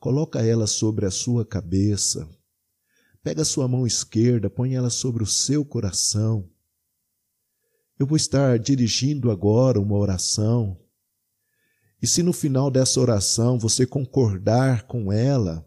coloca 0.00 0.46
ela 0.46 0.68
sobre 0.68 1.06
a 1.06 1.10
sua 1.10 1.44
cabeça, 1.44 2.30
pega 3.20 3.42
a 3.42 3.44
sua 3.44 3.66
mão 3.66 3.84
esquerda, 3.84 4.48
põe 4.48 4.74
ela 4.74 4.90
sobre 4.90 5.24
o 5.24 5.26
seu 5.26 5.64
coração. 5.64 6.48
Eu 7.98 8.06
vou 8.06 8.16
estar 8.16 8.60
dirigindo 8.60 9.28
agora 9.28 9.80
uma 9.80 9.96
oração. 9.96 10.83
E 12.02 12.06
se 12.06 12.22
no 12.22 12.32
final 12.32 12.70
dessa 12.70 13.00
oração 13.00 13.58
você 13.58 13.86
concordar 13.86 14.86
com 14.86 15.12
ela, 15.12 15.66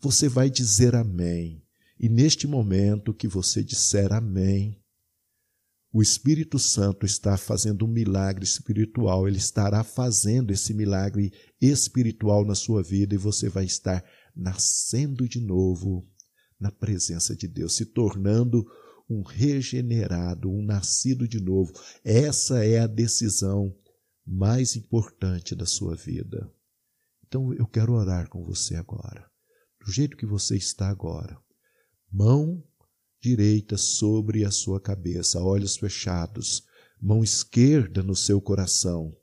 você 0.00 0.28
vai 0.28 0.50
dizer 0.50 0.94
amém. 0.94 1.62
E 1.98 2.08
neste 2.08 2.46
momento 2.46 3.14
que 3.14 3.26
você 3.26 3.62
disser 3.62 4.12
amém, 4.12 4.80
o 5.92 6.02
Espírito 6.02 6.58
Santo 6.58 7.06
está 7.06 7.36
fazendo 7.36 7.84
um 7.84 7.88
milagre 7.88 8.44
espiritual, 8.44 9.28
ele 9.28 9.38
estará 9.38 9.84
fazendo 9.84 10.50
esse 10.50 10.74
milagre 10.74 11.32
espiritual 11.60 12.44
na 12.44 12.56
sua 12.56 12.82
vida 12.82 13.14
e 13.14 13.18
você 13.18 13.48
vai 13.48 13.64
estar 13.64 14.04
nascendo 14.34 15.28
de 15.28 15.40
novo 15.40 16.04
na 16.58 16.72
presença 16.72 17.36
de 17.36 17.46
Deus, 17.46 17.76
se 17.76 17.86
tornando 17.86 18.66
um 19.08 19.22
regenerado, 19.22 20.50
um 20.50 20.64
nascido 20.64 21.28
de 21.28 21.40
novo. 21.40 21.72
Essa 22.02 22.64
é 22.64 22.80
a 22.80 22.86
decisão 22.88 23.72
mais 24.26 24.76
importante 24.76 25.54
da 25.54 25.66
sua 25.66 25.94
vida. 25.94 26.50
Então 27.26 27.52
eu 27.54 27.66
quero 27.66 27.92
orar 27.92 28.28
com 28.28 28.42
você 28.42 28.76
agora, 28.76 29.28
do 29.84 29.92
jeito 29.92 30.16
que 30.16 30.26
você 30.26 30.56
está 30.56 30.88
agora. 30.88 31.38
Mão 32.10 32.62
direita 33.20 33.76
sobre 33.76 34.44
a 34.44 34.50
sua 34.50 34.80
cabeça, 34.80 35.42
olhos 35.42 35.76
fechados, 35.76 36.64
mão 37.00 37.24
esquerda 37.24 38.02
no 38.02 38.14
seu 38.14 38.40
coração. 38.40 39.16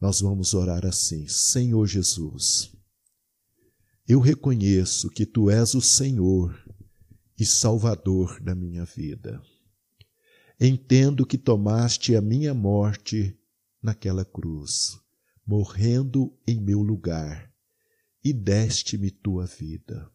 Nós 0.00 0.20
vamos 0.20 0.52
orar 0.52 0.84
assim: 0.84 1.26
Senhor 1.28 1.86
Jesus, 1.86 2.74
eu 4.06 4.20
reconheço 4.20 5.08
que 5.08 5.24
tu 5.24 5.48
és 5.48 5.74
o 5.74 5.80
Senhor 5.80 6.60
e 7.38 7.46
Salvador 7.46 8.40
da 8.40 8.54
minha 8.54 8.84
vida. 8.84 9.40
Entendo 10.60 11.24
que 11.24 11.38
tomaste 11.38 12.14
a 12.14 12.20
minha 12.20 12.52
morte 12.52 13.36
naquela 13.82 14.24
cruz, 14.24 14.98
morrendo 15.44 16.32
em 16.46 16.60
meu 16.60 16.80
lugar, 16.80 17.52
e 18.24 18.32
deste-me 18.32 19.10
tua 19.10 19.46
vida 19.46 20.10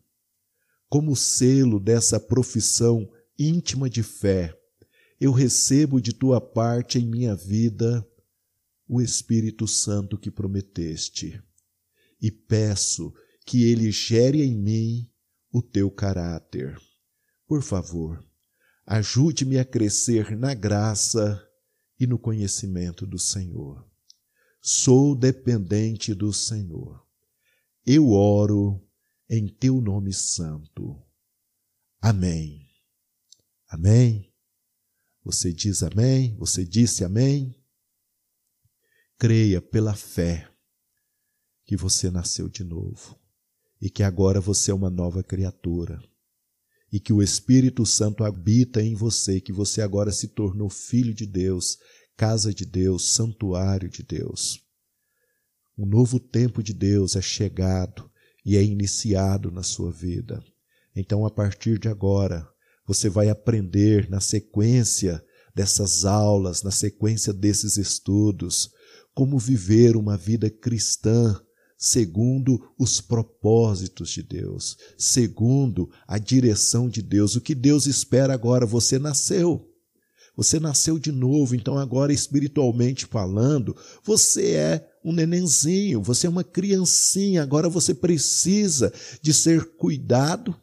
como 0.89 1.15
selo 1.15 1.79
dessa 1.79 2.19
profissão 2.19 3.09
íntima 3.37 3.89
de 3.89 4.01
fé, 4.03 4.57
eu 5.19 5.31
recebo 5.31 6.01
de 6.01 6.13
tua 6.13 6.39
parte 6.39 6.97
em 6.97 7.05
minha 7.05 7.35
vida 7.35 8.07
o 8.87 9.01
Espírito 9.01 9.67
Santo 9.67 10.17
que 10.17 10.31
prometeste 10.31 11.41
e 12.21 12.31
peço 12.31 13.13
que 13.45 13.63
ele 13.63 13.91
gere 13.91 14.41
em 14.41 14.55
mim 14.55 15.09
o 15.51 15.61
teu 15.61 15.91
caráter. 15.91 16.79
Por 17.45 17.61
favor, 17.61 18.23
ajude-me 18.85 19.57
a 19.59 19.65
crescer 19.65 20.37
na 20.37 20.53
graça 20.53 21.43
e 21.99 22.05
no 22.05 22.19
conhecimento 22.19 23.05
do 23.05 23.17
Senhor. 23.17 23.85
Sou 24.61 25.15
dependente 25.15 26.13
do 26.13 26.31
Senhor. 26.33 27.05
Eu 27.85 28.11
oro 28.11 28.85
em 29.29 29.47
teu 29.47 29.81
nome 29.81 30.13
santo. 30.13 31.01
Amém. 32.01 32.67
Amém. 33.67 34.33
Você 35.23 35.51
diz 35.51 35.83
amém? 35.83 36.35
Você 36.37 36.63
disse 36.65 37.03
amém? 37.03 37.55
Creia 39.17 39.61
pela 39.61 39.95
fé 39.95 40.49
que 41.65 41.75
você 41.75 42.09
nasceu 42.09 42.47
de 42.47 42.63
novo 42.63 43.19
e 43.81 43.89
que 43.89 44.03
agora 44.03 44.39
você 44.39 44.71
é 44.71 44.73
uma 44.73 44.89
nova 44.89 45.23
criatura 45.23 46.01
e 46.91 46.99
que 46.99 47.11
o 47.11 47.21
Espírito 47.21 47.85
Santo 47.85 48.23
habita 48.23 48.81
em 48.81 48.95
você, 48.95 49.41
que 49.41 49.51
você 49.51 49.81
agora 49.81 50.11
se 50.11 50.29
tornou 50.29 50.69
filho 50.69 51.13
de 51.13 51.25
Deus, 51.25 51.77
casa 52.15 52.53
de 52.53 52.65
Deus, 52.65 53.13
santuário 53.13 53.89
de 53.89 54.03
Deus. 54.03 54.61
Um 55.77 55.85
novo 55.85 56.19
tempo 56.19 56.63
de 56.63 56.73
Deus 56.73 57.15
é 57.15 57.21
chegado 57.21 58.09
e 58.43 58.55
é 58.55 58.63
iniciado 58.63 59.51
na 59.51 59.61
sua 59.61 59.91
vida. 59.91 60.43
Então, 60.95 61.25
a 61.25 61.29
partir 61.29 61.77
de 61.77 61.87
agora, 61.87 62.47
você 62.87 63.09
vai 63.09 63.29
aprender 63.29 64.09
na 64.09 64.19
sequência 64.21 65.23
dessas 65.53 66.05
aulas, 66.05 66.63
na 66.63 66.71
sequência 66.71 67.33
desses 67.33 67.77
estudos, 67.77 68.71
como 69.13 69.37
viver 69.37 69.97
uma 69.97 70.15
vida 70.15 70.49
cristã 70.49 71.39
segundo 71.77 72.73
os 72.77 72.99
propósitos 72.99 74.09
de 74.09 74.23
Deus, 74.23 74.77
segundo 74.97 75.89
a 76.07 76.17
direção 76.17 76.89
de 76.89 77.01
Deus. 77.01 77.35
O 77.35 77.41
que 77.41 77.53
Deus 77.53 77.85
espera 77.85 78.33
agora? 78.33 78.65
Você 78.65 78.97
nasceu. 78.97 79.67
Você 80.35 80.59
nasceu 80.59 80.99
de 80.99 81.11
novo, 81.11 81.55
então 81.55 81.79
agora 81.79 82.13
espiritualmente 82.13 83.07
falando, 83.07 83.75
você 84.03 84.51
é 84.51 84.87
um 85.03 85.11
nenenzinho, 85.11 85.99
você 85.99 86.27
é 86.27 86.29
uma 86.29 86.43
criancinha, 86.43 87.41
agora 87.41 87.67
você 87.67 87.91
precisa 87.91 88.93
de 89.19 89.33
ser 89.33 89.65
cuidado 89.77 90.55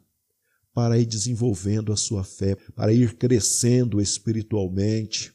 para 0.72 0.96
ir 0.96 1.06
desenvolvendo 1.06 1.92
a 1.92 1.96
sua 1.96 2.22
fé, 2.22 2.56
para 2.76 2.92
ir 2.92 3.16
crescendo 3.16 4.00
espiritualmente, 4.00 5.32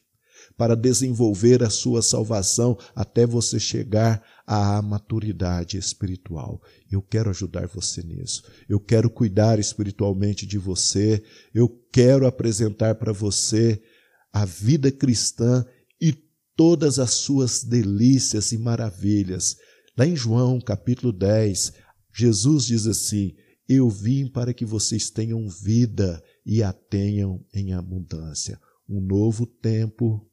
para 0.56 0.74
desenvolver 0.74 1.62
a 1.62 1.70
sua 1.70 2.00
salvação 2.02 2.78
até 2.94 3.26
você 3.26 3.58
chegar 3.58 4.22
à 4.52 4.82
maturidade 4.82 5.78
espiritual. 5.78 6.60
Eu 6.90 7.00
quero 7.00 7.30
ajudar 7.30 7.68
você 7.68 8.02
nisso. 8.02 8.42
Eu 8.68 8.80
quero 8.80 9.08
cuidar 9.08 9.60
espiritualmente 9.60 10.44
de 10.44 10.58
você. 10.58 11.22
Eu 11.54 11.68
quero 11.92 12.26
apresentar 12.26 12.96
para 12.96 13.12
você 13.12 13.80
a 14.32 14.44
vida 14.44 14.90
cristã 14.90 15.64
e 16.00 16.12
todas 16.56 16.98
as 16.98 17.12
suas 17.12 17.62
delícias 17.62 18.50
e 18.50 18.58
maravilhas. 18.58 19.56
Lá 19.96 20.04
em 20.04 20.16
João, 20.16 20.60
capítulo 20.60 21.12
10, 21.12 21.72
Jesus 22.12 22.64
diz 22.64 22.88
assim: 22.88 23.36
Eu 23.68 23.88
vim 23.88 24.26
para 24.26 24.52
que 24.52 24.64
vocês 24.64 25.10
tenham 25.10 25.48
vida 25.48 26.20
e 26.44 26.60
a 26.60 26.72
tenham 26.72 27.46
em 27.54 27.72
abundância. 27.72 28.60
Um 28.88 29.00
novo 29.00 29.46
tempo 29.46 30.28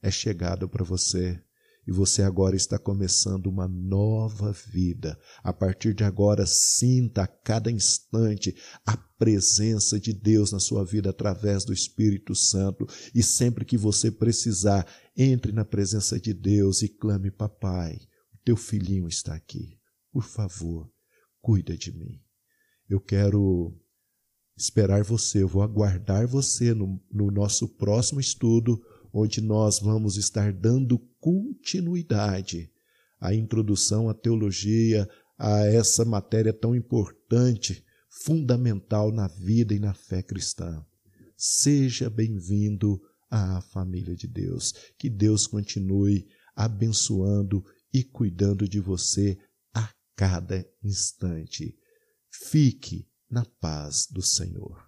é 0.00 0.10
chegado 0.10 0.66
para 0.66 0.82
você. 0.82 1.43
E 1.86 1.92
você 1.92 2.22
agora 2.22 2.56
está 2.56 2.78
começando 2.78 3.46
uma 3.46 3.68
nova 3.68 4.52
vida. 4.52 5.18
A 5.42 5.52
partir 5.52 5.94
de 5.94 6.02
agora, 6.02 6.46
sinta 6.46 7.22
a 7.22 7.26
cada 7.26 7.70
instante 7.70 8.54
a 8.86 8.96
presença 8.96 10.00
de 10.00 10.12
Deus 10.12 10.52
na 10.52 10.60
sua 10.60 10.84
vida 10.84 11.10
através 11.10 11.64
do 11.64 11.72
Espírito 11.72 12.34
Santo. 12.34 12.86
E 13.14 13.22
sempre 13.22 13.64
que 13.64 13.76
você 13.76 14.10
precisar, 14.10 14.86
entre 15.16 15.52
na 15.52 15.64
presença 15.64 16.18
de 16.18 16.32
Deus 16.32 16.82
e 16.82 16.88
clame: 16.88 17.30
Papai, 17.30 17.96
o 18.32 18.38
teu 18.44 18.56
filhinho 18.56 19.06
está 19.06 19.34
aqui. 19.34 19.78
Por 20.10 20.24
favor, 20.24 20.90
cuida 21.40 21.76
de 21.76 21.92
mim. 21.92 22.20
Eu 22.88 23.00
quero 23.00 23.78
esperar 24.56 25.02
você, 25.02 25.42
eu 25.42 25.48
vou 25.48 25.62
aguardar 25.62 26.26
você 26.26 26.72
no, 26.72 27.02
no 27.10 27.30
nosso 27.30 27.68
próximo 27.68 28.20
estudo 28.20 28.80
onde 29.14 29.40
nós 29.40 29.78
vamos 29.78 30.16
estar 30.16 30.52
dando 30.52 30.98
continuidade 31.24 32.70
à 33.18 33.34
introdução 33.34 34.10
à 34.10 34.14
teologia, 34.14 35.08
a 35.38 35.60
essa 35.60 36.04
matéria 36.04 36.52
tão 36.52 36.74
importante, 36.76 37.82
fundamental 38.10 39.10
na 39.10 39.26
vida 39.26 39.72
e 39.72 39.78
na 39.78 39.94
fé 39.94 40.22
cristã. 40.22 40.84
Seja 41.34 42.10
bem-vindo 42.10 43.00
à 43.30 43.62
família 43.62 44.14
de 44.14 44.26
Deus. 44.26 44.74
Que 44.98 45.08
Deus 45.08 45.46
continue 45.46 46.26
abençoando 46.54 47.64
e 47.90 48.04
cuidando 48.04 48.68
de 48.68 48.78
você 48.78 49.38
a 49.72 49.90
cada 50.14 50.62
instante. 50.82 51.74
Fique 52.30 53.08
na 53.30 53.46
paz 53.46 54.06
do 54.10 54.20
Senhor. 54.20 54.86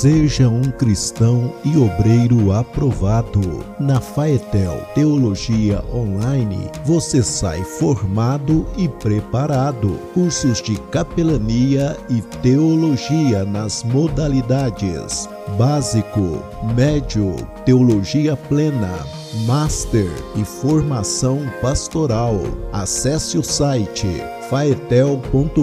Seja 0.00 0.48
um 0.48 0.62
cristão 0.62 1.52
e 1.64 1.76
obreiro 1.76 2.52
aprovado. 2.52 3.64
Na 3.80 4.00
Faetel 4.00 4.80
Teologia 4.94 5.84
Online, 5.92 6.70
você 6.84 7.20
sai 7.20 7.64
formado 7.64 8.64
e 8.76 8.88
preparado. 8.88 9.98
Cursos 10.14 10.62
de 10.62 10.76
capelania 10.92 11.96
e 12.08 12.20
teologia 12.40 13.44
nas 13.44 13.82
modalidades 13.82 15.28
básico, 15.56 16.42
médio, 16.74 17.34
teologia 17.64 18.36
plena, 18.36 19.06
master 19.46 20.10
e 20.36 20.44
formação 20.44 21.40
pastoral. 21.62 22.40
Acesse 22.72 23.38
o 23.38 23.42
site 23.42 24.22
faetel.com.br. 24.50 25.58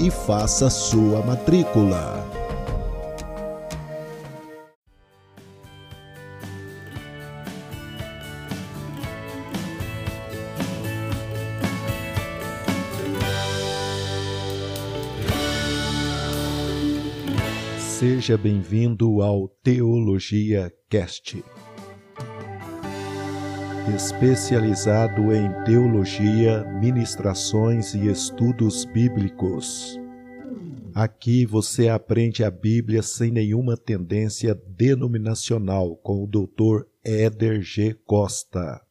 e 0.00 0.10
faça 0.10 0.70
sua 0.70 1.20
matrícula. 1.20 2.26
Seja 17.78 18.38
bem-vindo 18.38 19.20
ao 19.20 19.46
Teologia 19.62 20.72
Cast. 20.88 21.44
Especializado 23.94 25.32
em 25.32 25.48
teologia, 25.64 26.64
ministrações 26.80 27.94
e 27.94 28.08
estudos 28.08 28.84
bíblicos. 28.84 29.98
Aqui 30.92 31.46
você 31.46 31.88
aprende 31.88 32.42
a 32.42 32.50
Bíblia 32.50 33.00
sem 33.00 33.30
nenhuma 33.30 33.76
tendência 33.76 34.54
denominacional 34.54 35.94
com 35.96 36.24
o 36.24 36.26
Dr. 36.26 36.84
Éder 37.04 37.62
G. 37.62 37.94
Costa. 38.04 38.82